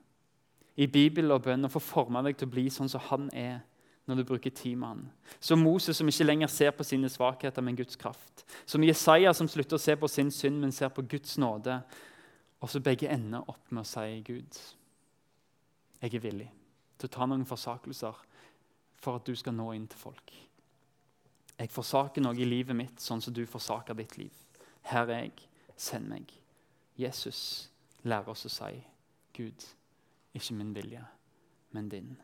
I 0.77 0.87
Bibelen 0.87 1.33
og 1.33 1.43
bønnen 1.45 1.69
får 1.69 1.81
få 1.83 2.03
forme 2.03 2.21
deg 2.25 2.37
til 2.37 2.49
å 2.49 2.53
bli 2.53 2.67
sånn 2.73 2.89
som 2.89 3.03
han 3.09 3.29
er 3.33 3.59
når 4.07 4.21
du 4.21 4.27
bruker 4.29 4.53
tid 4.55 4.77
med 4.79 4.87
han. 4.87 5.05
Som 5.43 5.65
Moses, 5.65 5.97
som 5.97 6.07
ikke 6.07 6.25
lenger 6.25 6.47
ser 6.47 6.71
på 6.71 6.85
sine 6.87 7.09
svakheter, 7.11 7.61
men 7.65 7.75
Guds 7.75 7.97
kraft. 7.99 8.45
Som 8.65 8.85
Jesaja, 8.85 9.33
som 9.35 9.49
slutter 9.51 9.75
å 9.75 9.83
se 9.83 9.97
på 9.99 10.07
sin 10.07 10.31
synd, 10.31 10.61
men 10.61 10.71
ser 10.71 10.93
på 10.93 11.03
Guds 11.03 11.35
nåde. 11.37 11.81
Og 12.61 12.71
så 12.71 12.79
begge 12.81 13.09
ender 13.11 13.43
opp 13.49 13.71
med 13.71 13.83
å 13.83 13.89
si, 13.89 14.21
'Gud, 14.25 14.61
jeg 16.01 16.13
er 16.13 16.23
villig 16.23 16.51
til 16.97 17.09
å 17.09 17.15
ta 17.17 17.25
noen 17.25 17.45
forsakelser 17.45 18.23
for 18.95 19.15
at 19.15 19.25
du 19.25 19.35
skal 19.35 19.53
nå 19.53 19.73
inn 19.73 19.87
til 19.87 19.99
folk.' 19.99 20.46
Jeg 21.57 21.73
forsaker 21.73 22.21
noe 22.21 22.37
i 22.37 22.45
livet 22.45 22.77
mitt 22.77 23.01
sånn 23.01 23.21
som 23.21 23.33
du 23.33 23.45
forsaker 23.49 23.97
ditt 23.97 24.17
liv. 24.17 24.33
Her 24.91 25.09
er 25.09 25.23
jeg. 25.25 25.47
Send 25.77 26.09
meg. 26.09 26.31
Jesus 26.97 27.69
lærer 28.01 28.31
oss 28.33 28.45
å 28.45 28.49
si, 28.49 28.79
'Gud, 29.33 29.65
ikke 30.33 30.55
min 30.57 30.73
vilje, 30.73 31.03
men 31.71 31.89
din.' 31.89 32.17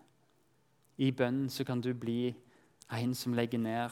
I 0.97 1.11
bønnen 1.11 1.49
så 1.49 1.63
kan 1.63 1.81
du 1.81 1.93
bli 1.93 2.33
en 2.91 3.13
som 3.15 3.33
legger 3.33 3.59
ned 3.59 3.91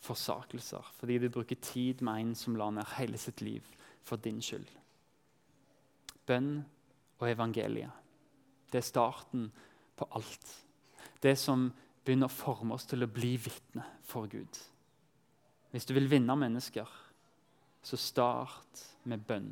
forsakelser, 0.00 0.92
fordi 0.96 1.18
du 1.18 1.28
bruker 1.28 1.56
tid 1.56 2.02
med 2.02 2.20
en 2.20 2.34
som 2.34 2.56
lar 2.56 2.70
ned 2.70 2.84
hele 2.96 3.18
sitt 3.18 3.40
liv 3.40 3.64
for 4.02 4.16
din 4.16 4.40
skyld. 4.42 4.68
Bønn 6.26 6.64
og 7.18 7.30
evangeliet, 7.30 7.92
det 8.72 8.78
er 8.78 8.88
starten 8.88 9.50
på 9.96 10.08
alt. 10.10 10.64
Det 11.22 11.38
som 11.38 11.72
begynner 12.06 12.30
å 12.30 12.36
forme 12.36 12.76
oss 12.76 12.86
til 12.86 13.02
å 13.02 13.10
bli 13.10 13.34
vitne 13.40 13.84
for 14.06 14.30
Gud. 14.30 14.60
Hvis 15.72 15.88
du 15.88 15.92
vil 15.96 16.08
vinne 16.10 16.36
mennesker, 16.38 16.88
så 17.82 17.98
start 17.98 18.82
med 19.10 19.24
bønn. 19.26 19.50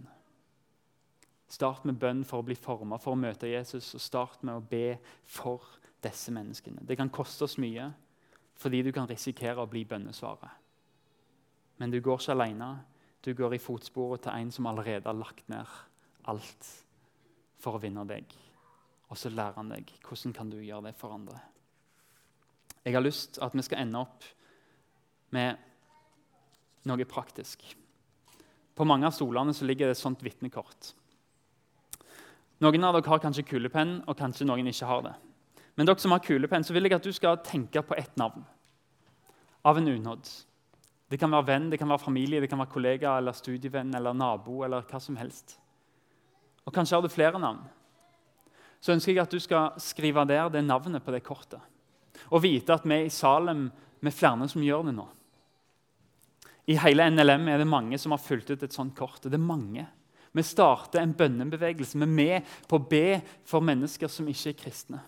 Start 1.50 1.84
med 1.86 1.98
bønn 2.00 2.22
for 2.26 2.42
å 2.42 2.46
bli 2.46 2.56
forma 2.58 2.98
for 3.02 3.14
å 3.14 3.20
møte 3.20 3.50
Jesus, 3.50 3.92
og 3.94 4.02
start 4.02 4.42
med 4.46 4.58
å 4.58 4.64
be 4.70 4.96
for 5.26 5.62
disse 6.02 6.32
menneskene. 6.34 6.82
Det 6.86 6.96
kan 6.98 7.12
koste 7.12 7.46
oss 7.46 7.58
mye, 7.62 7.90
fordi 8.58 8.82
du 8.86 8.92
kan 8.94 9.08
risikere 9.10 9.62
å 9.62 9.70
bli 9.70 9.84
bønnesvaret. 9.88 10.62
Men 11.82 11.90
du 11.90 12.00
går 12.00 12.20
ikke 12.20 12.36
alene. 12.36 12.70
Du 13.24 13.32
går 13.34 13.56
i 13.56 13.62
fotsporet 13.62 14.26
til 14.26 14.34
en 14.34 14.50
som 14.52 14.66
allerede 14.70 15.08
har 15.08 15.16
lagt 15.16 15.48
ned 15.50 15.66
alt 16.30 16.70
for 17.58 17.76
å 17.76 17.82
vinne 17.82 18.04
deg. 18.06 18.28
Og 19.10 19.18
så 19.18 19.32
lærer 19.32 19.58
han 19.58 19.72
deg 19.72 19.90
hvordan 20.04 20.34
kan 20.36 20.50
du 20.52 20.58
gjøre 20.60 20.90
det 20.90 20.94
for 20.98 21.16
andre. 21.16 21.40
Jeg 22.84 22.94
har 22.94 23.04
lyst 23.04 23.38
at 23.42 23.54
vi 23.56 23.64
skal 23.64 23.80
ende 23.80 24.02
opp 24.04 24.26
med 25.32 25.56
noe 26.84 27.06
praktisk. 27.08 27.64
På 28.74 28.84
mange 28.84 29.08
av 29.08 29.14
stolene 29.16 29.54
ligger 29.64 29.88
det 29.88 29.96
et 29.96 30.02
sånt 30.02 30.22
vitnekort. 30.24 30.92
Noen 32.62 32.86
av 32.86 32.96
dere 32.96 33.10
har 33.10 33.22
kanskje 33.22 33.46
kulepenn, 33.48 34.02
og 34.06 34.18
kanskje 34.18 34.46
noen 34.46 34.68
ikke 34.70 34.88
har 34.88 35.06
det. 35.06 35.14
Men 35.74 35.88
dere 35.88 36.02
som 36.02 36.14
har 36.14 36.22
kulepenn, 36.22 36.64
så 36.64 36.74
vil 36.74 36.86
jeg 36.86 36.96
at 36.98 37.06
du 37.06 37.12
skal 37.12 37.40
tenke 37.44 37.82
på 37.82 37.96
ett 37.98 38.14
navn 38.20 38.44
av 39.64 39.78
en 39.78 39.88
unådd. 39.88 40.28
Det 41.10 41.18
kan 41.20 41.32
være 41.32 41.48
venn, 41.48 41.68
det 41.70 41.78
kan 41.80 41.90
være 41.90 42.04
familie, 42.04 42.40
det 42.40 42.50
kan 42.50 42.60
være 42.60 42.72
kollega 42.72 43.16
eller 43.18 43.36
studievenn 43.36 43.94
eller 43.94 44.14
nabo. 44.14 44.62
eller 44.64 44.84
hva 44.88 45.00
som 45.00 45.16
helst. 45.16 45.58
Og 46.64 46.72
Kanskje 46.72 46.96
har 46.96 47.02
du 47.02 47.08
flere 47.08 47.38
navn. 47.38 47.60
Så 48.80 48.92
ønsker 48.92 49.12
jeg 49.12 49.22
at 49.22 49.30
du 49.30 49.40
skal 49.40 49.72
skrive 49.80 50.24
der 50.28 50.48
det 50.48 50.64
navnet 50.64 51.04
på 51.04 51.12
det 51.12 51.22
kortet. 51.24 51.60
Og 52.30 52.42
vite 52.44 52.74
at 52.74 52.86
vi 52.86 52.96
er 52.96 53.08
i 53.08 53.12
Salem 53.12 53.68
er 54.04 54.12
flere 54.14 54.48
som 54.50 54.64
gjør 54.64 54.88
det 54.88 54.96
nå. 54.96 55.06
I 56.68 56.78
hele 56.80 57.06
NLM 57.12 57.48
er 57.52 57.60
det 57.60 57.68
mange 57.68 57.98
som 58.00 58.14
har 58.14 58.22
fulgt 58.22 58.50
ut 58.50 58.62
et 58.62 58.72
sånt 58.72 58.94
kort. 58.96 59.22
Det 59.22 59.36
er 59.36 59.42
mange. 59.42 59.84
Vi 60.34 60.42
starter 60.42 61.02
en 61.02 61.14
bønnebevegelse. 61.14 61.98
Vi 61.98 62.06
er 62.06 62.14
med 62.14 62.54
på 62.68 62.78
å 62.80 62.86
be 62.88 63.20
for 63.46 63.64
mennesker 63.64 64.08
som 64.10 64.28
ikke 64.28 64.54
er 64.54 64.58
kristne. 64.64 65.02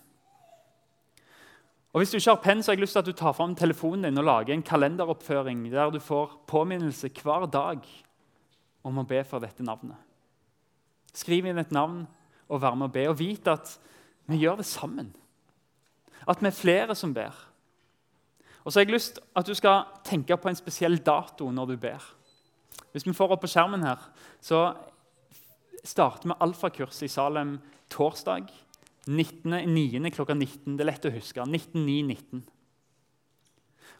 Og 1.96 2.02
Hvis 2.02 2.12
du 2.12 2.18
ikke 2.18 2.34
har 2.34 2.42
penn, 2.44 2.60
så 2.60 2.70
har 2.70 2.76
jeg 2.76 2.84
lyst 2.84 2.92
til 2.92 3.00
at 3.00 3.08
du 3.08 3.16
tar 3.16 3.32
fram 3.32 3.54
telefonen 3.56 4.04
din 4.04 4.20
og 4.20 4.26
lager 4.28 4.52
en 4.52 4.62
kalenderoppføring 4.62 5.62
der 5.72 5.90
du 5.90 5.96
får 5.98 6.34
påminnelse 6.46 7.08
hver 7.22 7.46
dag 7.48 7.86
om 8.84 9.00
å 9.00 9.06
be 9.08 9.22
for 9.24 9.40
dette 9.40 9.64
navnet. 9.64 9.96
Skriv 11.16 11.48
inn 11.48 11.58
et 11.58 11.72
navn 11.72 12.04
og 12.52 12.60
vær 12.60 12.76
med 12.76 12.90
å 12.90 12.92
be. 12.92 13.06
Og 13.08 13.16
vit 13.16 13.48
at 13.48 13.78
vi 14.28 14.42
gjør 14.42 14.60
det 14.60 14.68
sammen. 14.68 15.08
At 16.26 16.42
vi 16.42 16.50
er 16.50 16.56
flere 16.56 16.94
som 16.98 17.14
ber. 17.14 17.34
Og 18.64 18.72
så 18.72 18.80
har 18.80 18.86
jeg 18.86 18.96
lyst 18.96 19.20
at 19.36 19.46
du 19.46 19.54
skal 19.54 19.86
tenke 20.04 20.36
på 20.36 20.50
en 20.50 20.58
spesiell 20.58 20.98
dato 20.98 21.50
når 21.54 21.70
du 21.70 21.76
ber. 21.78 22.02
Hvis 22.92 23.06
vi 23.06 23.14
får 23.14 23.34
opp 23.34 23.44
på 23.44 23.50
skjermen 23.50 23.84
her, 23.86 24.00
så 24.42 24.72
starter 25.86 26.32
vi 26.32 26.38
alfakurs 26.42 27.02
i 27.06 27.10
Salem 27.12 27.58
torsdag 27.92 28.50
9. 29.06 30.10
klokka 30.10 30.34
19. 30.34 30.74
Det 30.74 30.82
er 30.82 30.90
lett 30.90 31.06
å 31.06 31.14
huske. 31.14 31.40
19.9.19. 31.46 32.42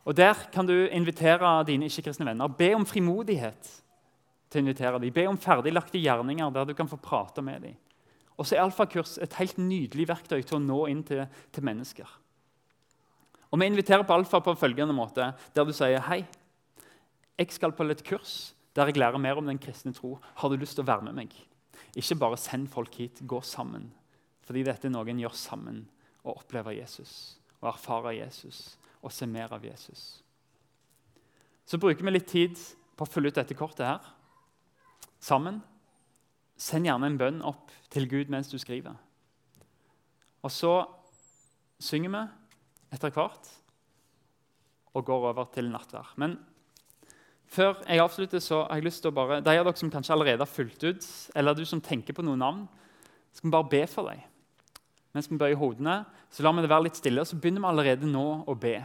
Og 0.07 0.17
Der 0.17 0.35
kan 0.53 0.67
du 0.67 0.75
invitere 0.87 1.65
dine 1.67 1.87
ikke-kristne 1.87 2.27
venner. 2.27 2.51
Be 2.51 2.73
om 2.75 2.87
frimodighet 2.87 3.71
til 4.51 4.61
å 4.61 4.65
invitere 4.65 4.99
dem. 5.03 5.15
Be 5.15 5.27
om 5.31 5.39
ferdiglagte 5.39 5.99
gjerninger 5.99 6.51
der 6.55 6.67
du 6.67 6.75
kan 6.75 6.91
få 6.91 6.99
prate 7.03 7.43
med 7.43 7.62
dem. 7.62 7.77
Og 8.37 8.46
så 8.46 8.57
er 8.57 8.66
alfakurs 8.66 9.16
et 9.22 9.37
helt 9.40 9.59
nydelig 9.59 10.09
verktøy 10.11 10.42
til 10.42 10.59
å 10.59 10.62
nå 10.62 10.81
inn 10.92 11.03
til, 11.07 11.25
til 11.53 11.64
mennesker. 11.64 12.09
Og 13.51 13.61
Vi 13.61 13.68
inviterer 13.70 14.05
på 14.05 14.12
Alfa 14.12 14.40
på 14.42 14.57
følgende 14.59 14.94
måte, 14.96 15.31
der 15.55 15.64
du 15.64 15.72
sier 15.72 16.03
hei, 16.11 16.25
jeg 17.37 17.53
skal 17.53 17.72
på 17.77 17.85
et 17.88 18.05
kurs 18.05 18.57
der 18.77 18.90
jeg 18.90 18.99
lærer 19.01 19.16
mer 19.18 19.38
om 19.40 19.46
den 19.49 19.59
kristne 19.59 19.92
tro. 19.96 20.18
Har 20.37 20.51
du 20.53 20.57
lyst 20.61 20.77
til 20.77 20.85
å 20.85 20.90
være 20.90 21.07
med 21.09 21.16
meg? 21.16 21.33
Ikke 21.96 22.18
bare 22.20 22.37
send 22.37 22.68
folk 22.68 22.92
hit, 23.01 23.22
gå 23.25 23.40
sammen. 23.40 23.88
Fordi 24.44 24.64
dette 24.66 24.88
er 24.88 24.92
noe 24.92 25.09
en 25.09 25.22
gjør 25.22 25.37
sammen. 25.37 25.87
Å 26.27 26.35
oppleve 26.37 26.75
Jesus, 26.77 27.38
å 27.62 27.70
erfare 27.70 28.16
Jesus 28.18 28.77
og 29.01 29.12
se 29.14 29.29
mer 29.31 29.53
av 29.55 29.64
Jesus. 29.64 30.20
Så 31.64 31.79
bruker 31.79 32.05
vi 32.05 32.12
litt 32.12 32.29
tid 32.29 32.59
på 32.99 33.07
å 33.07 33.09
fylle 33.09 33.31
ut 33.31 33.38
dette 33.38 33.57
kortet 33.57 33.87
her 33.87 34.12
sammen. 35.22 35.62
Send 36.57 36.88
gjerne 36.88 37.11
en 37.11 37.19
bønn 37.21 37.42
opp 37.45 37.73
til 37.92 38.09
Gud 38.09 38.33
mens 38.33 38.49
du 38.49 38.57
skriver. 38.59 38.97
Og 40.45 40.53
så 40.53 40.73
synger 41.83 42.12
vi 42.12 42.23
etter 42.97 43.12
hvert 43.12 43.51
og 44.97 45.05
går 45.05 45.31
over 45.33 45.49
til 45.53 45.69
nattvær. 45.69 46.14
Men 46.16 46.38
før 47.53 47.83
jeg 47.85 48.01
avslutter, 48.01 48.40
så 48.40 48.62
har 48.64 48.81
jeg 48.81 48.88
lyst 48.88 49.03
til 49.05 49.12
å 49.12 49.16
bare 49.16 49.42
De 49.45 49.53
av 49.53 49.66
dere 49.66 49.77
som 49.77 49.92
kanskje 49.92 50.14
allerede 50.14 50.40
har 50.40 50.51
fulgt 50.51 50.87
ut, 50.87 51.09
eller 51.37 51.55
du 51.55 51.64
som 51.69 51.83
tenker 51.85 52.16
på 52.16 52.25
noen 52.25 52.40
navn, 52.40 52.64
skal 53.37 53.51
vi 53.51 53.57
bare 53.57 53.73
be 53.75 53.83
for 53.90 54.09
deg. 54.09 54.23
Mens 55.16 55.29
vi 55.31 55.38
bøyer 55.40 55.59
hodene, 55.61 56.05
så 56.33 56.45
lar 56.45 56.57
vi 56.57 56.64
det 56.64 56.73
være 56.73 56.88
litt 56.88 56.99
stille, 56.99 57.21
og 57.21 57.29
så 57.29 57.37
begynner 57.40 57.64
vi 57.64 57.71
allerede 57.71 58.09
nå 58.09 58.27
å 58.49 58.57
be. 58.57 58.79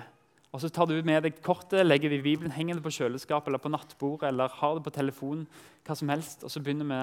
Og 0.52 0.60
Så 0.60 0.68
tar 0.70 0.86
du 0.86 0.98
med 1.08 1.24
deg 1.24 1.38
kortet, 1.44 1.86
legger 1.86 2.12
det 2.12 2.20
i 2.20 2.26
Bibelen, 2.26 2.52
henger 2.52 2.76
det 2.76 2.84
på 2.84 2.92
kjøleskapet 2.92 3.48
eller 3.48 3.62
på 3.64 3.72
nattbordet 3.72 4.28
eller 4.28 4.52
har 4.60 4.76
det 4.76 4.84
på 4.84 4.92
telefonen, 4.92 5.46
hva 5.88 5.96
som 5.96 6.12
helst, 6.12 6.44
og 6.44 6.52
så 6.52 6.60
begynner 6.60 6.90
vi 6.90 7.00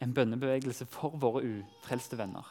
en 0.00 0.14
bønnebevegelse 0.16 0.86
for 0.88 1.16
våre 1.20 1.42
ufrelste 1.44 2.18
venner. 2.18 2.46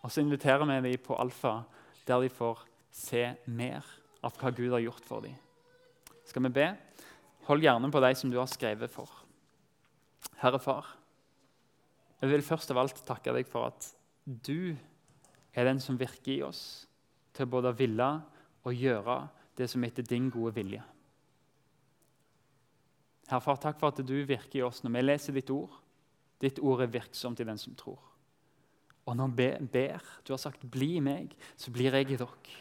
Og 0.00 0.12
så 0.12 0.22
inviterer 0.24 0.64
vi 0.64 0.80
dem 0.88 1.04
på 1.04 1.16
Alfa, 1.20 1.60
der 2.06 2.22
de 2.22 2.32
får 2.32 2.64
se 2.90 3.24
mer 3.46 3.84
av 4.24 4.36
hva 4.40 4.52
Gud 4.52 4.72
har 4.72 4.82
gjort 4.84 5.04
for 5.06 5.24
dem. 5.24 5.36
Skal 6.24 6.44
vi 6.46 6.54
be? 6.56 6.70
Hold 7.48 7.64
gjerne 7.64 7.90
på 7.92 8.00
de 8.00 8.14
som 8.16 8.30
du 8.32 8.38
har 8.38 8.48
skrevet 8.48 8.92
for. 8.92 9.10
Herre 10.40 10.60
Far, 10.60 10.86
jeg 12.20 12.30
vil 12.30 12.44
først 12.44 12.70
av 12.72 12.80
alt 12.80 13.00
takke 13.06 13.32
deg 13.36 13.48
for 13.48 13.70
at 13.70 13.90
du 14.24 14.76
er 15.52 15.66
den 15.66 15.80
som 15.80 15.98
virker 16.00 16.32
i 16.32 16.42
oss 16.44 16.62
til 17.36 17.48
både 17.48 17.72
å 17.72 17.76
ville 17.76 18.08
og 18.64 18.76
gjøre 18.76 19.22
det 19.56 19.68
som 19.68 19.84
er 19.84 19.92
etter 19.92 20.06
din 20.08 20.28
gode 20.32 20.54
vilje. 20.56 20.82
Herre 23.30 23.44
Far, 23.44 23.60
takk 23.62 23.78
for 23.80 23.92
at 23.92 24.00
du 24.04 24.16
virker 24.24 24.60
i 24.60 24.66
oss 24.66 24.82
når 24.84 24.96
vi 24.96 25.04
leser 25.04 25.36
ditt 25.36 25.52
ord. 25.54 25.76
Ditt 26.40 26.58
ord 26.58 26.82
er 26.82 26.92
virksomt 26.92 27.40
i 27.40 27.46
den 27.46 27.58
som 27.58 27.74
tror. 27.76 28.00
Og 29.06 29.16
når 29.16 29.26
han 29.26 29.68
ber, 29.72 30.02
du 30.26 30.32
har 30.32 30.38
sagt 30.38 30.70
'bli 30.70 31.00
meg', 31.00 31.36
så 31.56 31.70
blir 31.70 31.92
jeg 31.92 32.10
i 32.10 32.16
dere. 32.16 32.56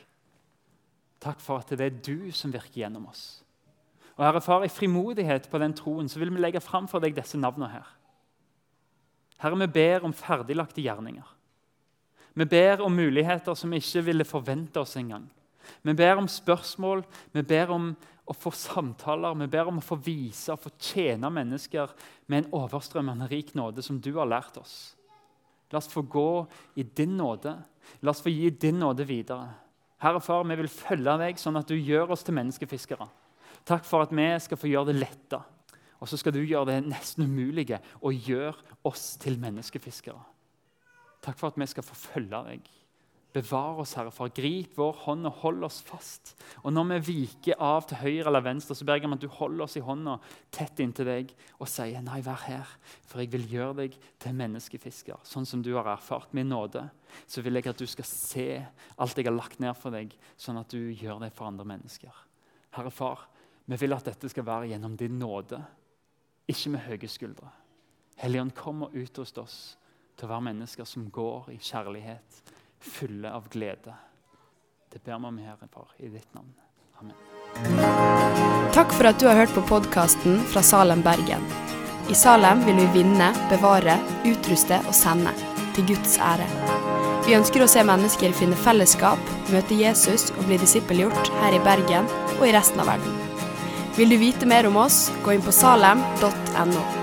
Takk 1.20 1.40
for 1.40 1.58
at 1.58 1.70
det 1.70 1.82
er 1.82 2.02
du 2.02 2.32
som 2.32 2.54
virker 2.54 2.82
gjennom 2.82 3.08
oss. 3.08 3.44
Og 4.16 4.26
Herre 4.26 4.42
Far, 4.42 4.64
i 4.64 4.68
frimodighet 4.68 5.50
på 5.50 5.58
den 5.58 5.74
troen 5.74 6.10
så 6.10 6.20
vil 6.20 6.32
vi 6.32 6.40
legge 6.40 6.62
fram 6.62 6.88
for 6.88 7.00
deg 7.00 7.16
disse 7.16 7.38
navnene 7.38 7.72
her. 7.72 7.88
Herre, 9.40 9.60
vi 9.60 9.68
ber 9.68 10.04
om 10.04 10.14
ferdiglagte 10.14 10.82
gjerninger. 10.82 11.36
Vi 12.34 12.46
ber 12.46 12.82
om 12.82 12.96
muligheter 12.96 13.56
som 13.56 13.72
vi 13.72 13.78
ikke 13.78 14.06
ville 14.06 14.26
forvente 14.26 14.80
oss 14.80 14.98
engang. 15.00 15.30
Vi 15.82 15.96
ber 15.98 16.22
om 16.22 16.30
spørsmål, 16.30 17.04
vi 17.34 17.44
ber 17.46 17.74
om 17.76 17.92
å 18.30 18.36
få 18.38 18.52
samtaler, 18.54 19.38
vi 19.40 19.50
ber 19.50 19.72
om 19.72 19.80
å 19.82 19.86
få 19.86 19.98
vise 20.06 20.54
og 20.54 20.62
få 20.64 20.72
tjene 20.78 21.32
mennesker 21.34 21.92
med 22.30 22.44
en 22.44 22.52
overstrømmende 22.62 23.30
rik 23.32 23.56
nåde 23.58 23.84
som 23.86 23.98
du 24.02 24.12
har 24.20 24.30
lært 24.30 24.60
oss. 24.62 24.96
La 25.70 25.82
oss 25.82 25.90
få 25.90 26.02
gå 26.02 26.46
i 26.76 26.84
din 26.84 27.18
nåde. 27.18 27.56
La 28.02 28.14
oss 28.14 28.22
få 28.26 28.32
gi 28.34 28.50
din 28.50 28.80
nåde 28.82 29.06
videre. 29.06 29.50
Herre 30.00 30.22
Far, 30.24 30.46
vi 30.48 30.58
vil 30.62 30.72
følge 30.72 31.18
deg 31.22 31.42
sånn 31.42 31.60
at 31.60 31.70
du 31.70 31.76
gjør 31.76 32.14
oss 32.16 32.24
til 32.26 32.38
menneskefiskere. 32.38 33.10
Takk 33.68 33.86
for 33.86 34.06
at 34.06 34.14
vi 34.16 34.28
skal 34.42 34.58
få 34.58 34.70
gjøre 34.72 34.94
det 34.94 35.02
lette. 35.02 35.42
Og 36.00 36.08
så 36.08 36.18
skal 36.18 36.34
du 36.34 36.40
gjøre 36.40 36.72
det 36.72 36.78
nesten 36.88 37.28
umulige 37.28 37.82
og 38.00 38.16
gjøre 38.16 38.78
oss 38.88 39.12
til 39.20 39.36
menneskefiskere. 39.42 40.22
Takk 41.20 41.36
for 41.36 41.52
at 41.52 41.60
vi 41.60 41.68
skal 41.68 41.84
få 41.84 41.98
følge 42.00 42.40
deg. 42.48 42.70
Bevar 43.30 43.78
oss, 43.78 43.92
Herre, 43.94 44.10
for 44.10 44.32
grip 44.34 44.74
vår 44.80 44.96
hånd 45.04 45.28
og 45.30 45.42
hold 45.44 45.66
oss 45.68 45.84
fast. 45.86 46.32
Og 46.64 46.74
når 46.74 46.88
vi 46.90 47.20
viker 47.22 47.60
av 47.62 47.86
til 47.86 48.00
høyre 48.02 48.32
eller 48.32 48.42
venstre, 48.42 48.74
så 48.74 48.88
ber 48.88 48.98
jeg 48.98 49.06
om 49.06 49.14
at 49.14 49.22
du 49.22 49.28
holder 49.30 49.68
oss 49.68 49.78
i 49.78 49.84
hånda 49.86 50.16
tett 50.56 50.82
inntil 50.82 51.06
deg 51.12 51.34
og 51.60 51.70
sier 51.70 52.02
nei, 52.02 52.24
vær 52.26 52.42
her, 52.48 52.72
for 53.06 53.22
jeg 53.22 53.30
vil 53.36 53.46
gjøre 53.52 53.76
deg 53.84 53.98
til 54.18 54.34
menneskefisker. 54.40 55.22
Sånn 55.22 55.46
som 55.46 55.62
du 55.62 55.76
har 55.76 55.92
erfart 55.94 56.34
min 56.34 56.50
nåde, 56.50 56.88
så 57.30 57.46
vil 57.46 57.60
jeg 57.60 57.70
at 57.70 57.78
du 57.78 57.86
skal 57.90 58.10
se 58.10 58.48
alt 58.98 59.22
jeg 59.22 59.30
har 59.30 59.38
lagt 59.38 59.62
ned 59.62 59.78
for 59.78 59.94
deg, 59.94 60.16
sånn 60.34 60.58
at 60.58 60.74
du 60.74 60.90
gjør 60.90 61.22
det 61.22 61.30
for 61.38 61.52
andre 61.52 61.68
mennesker. 61.70 62.24
Herre 62.74 62.94
Far, 62.94 63.28
vi 63.70 63.78
vil 63.78 63.94
at 63.94 64.10
dette 64.10 64.32
skal 64.34 64.48
være 64.48 64.72
gjennom 64.72 64.96
din 64.98 65.22
nåde, 65.22 65.62
ikke 66.50 66.74
med 66.74 66.88
høye 66.88 67.12
skuldre. 67.14 67.54
Helligånd, 68.18 68.58
kom 68.58 68.88
og 68.88 68.98
utrust 68.98 69.38
oss 69.38 69.60
til 70.18 70.26
å 70.26 70.34
være 70.34 70.48
mennesker 70.50 70.90
som 70.90 71.06
går 71.14 71.54
i 71.54 71.60
kjærlighet 71.62 72.42
fulle 72.80 73.32
av 73.34 73.50
glede. 73.50 73.94
Det 74.94 75.04
ber 75.04 75.20
vi 75.20 75.26
om, 75.26 75.38
Herre 75.38 75.68
Far, 75.74 75.88
i 75.98 76.10
ditt 76.10 76.34
navn. 76.34 76.54
Amen. 77.00 77.16
Takk 78.74 78.94
for 78.94 79.10
at 79.10 79.20
du 79.20 79.28
har 79.28 79.38
hørt 79.40 79.54
på 79.54 79.66
podkasten 79.70 80.40
fra 80.52 80.64
Salem, 80.64 81.02
Bergen. 81.06 81.46
I 82.10 82.16
Salem 82.18 82.64
vil 82.66 82.80
vi 82.82 82.88
vinne, 83.00 83.30
bevare, 83.52 84.00
utruste 84.26 84.82
og 84.88 84.96
sende, 84.98 85.34
til 85.76 85.92
Guds 85.92 86.18
ære. 86.18 86.48
Vi 87.28 87.36
ønsker 87.38 87.62
å 87.62 87.70
se 87.70 87.84
mennesker 87.86 88.34
finne 88.34 88.58
fellesskap, 88.58 89.34
møte 89.54 89.78
Jesus 89.78 90.32
og 90.38 90.48
bli 90.50 90.58
disippelgjort 90.62 91.30
her 91.44 91.58
i 91.58 91.64
Bergen 91.66 92.10
og 92.40 92.48
i 92.48 92.54
resten 92.56 92.82
av 92.82 92.90
verden. 92.96 93.20
Vil 94.00 94.10
du 94.10 94.18
vite 94.18 94.50
mer 94.50 94.66
om 94.70 94.80
oss, 94.82 95.10
gå 95.26 95.36
inn 95.36 95.46
på 95.46 95.54
salem.no. 95.54 96.99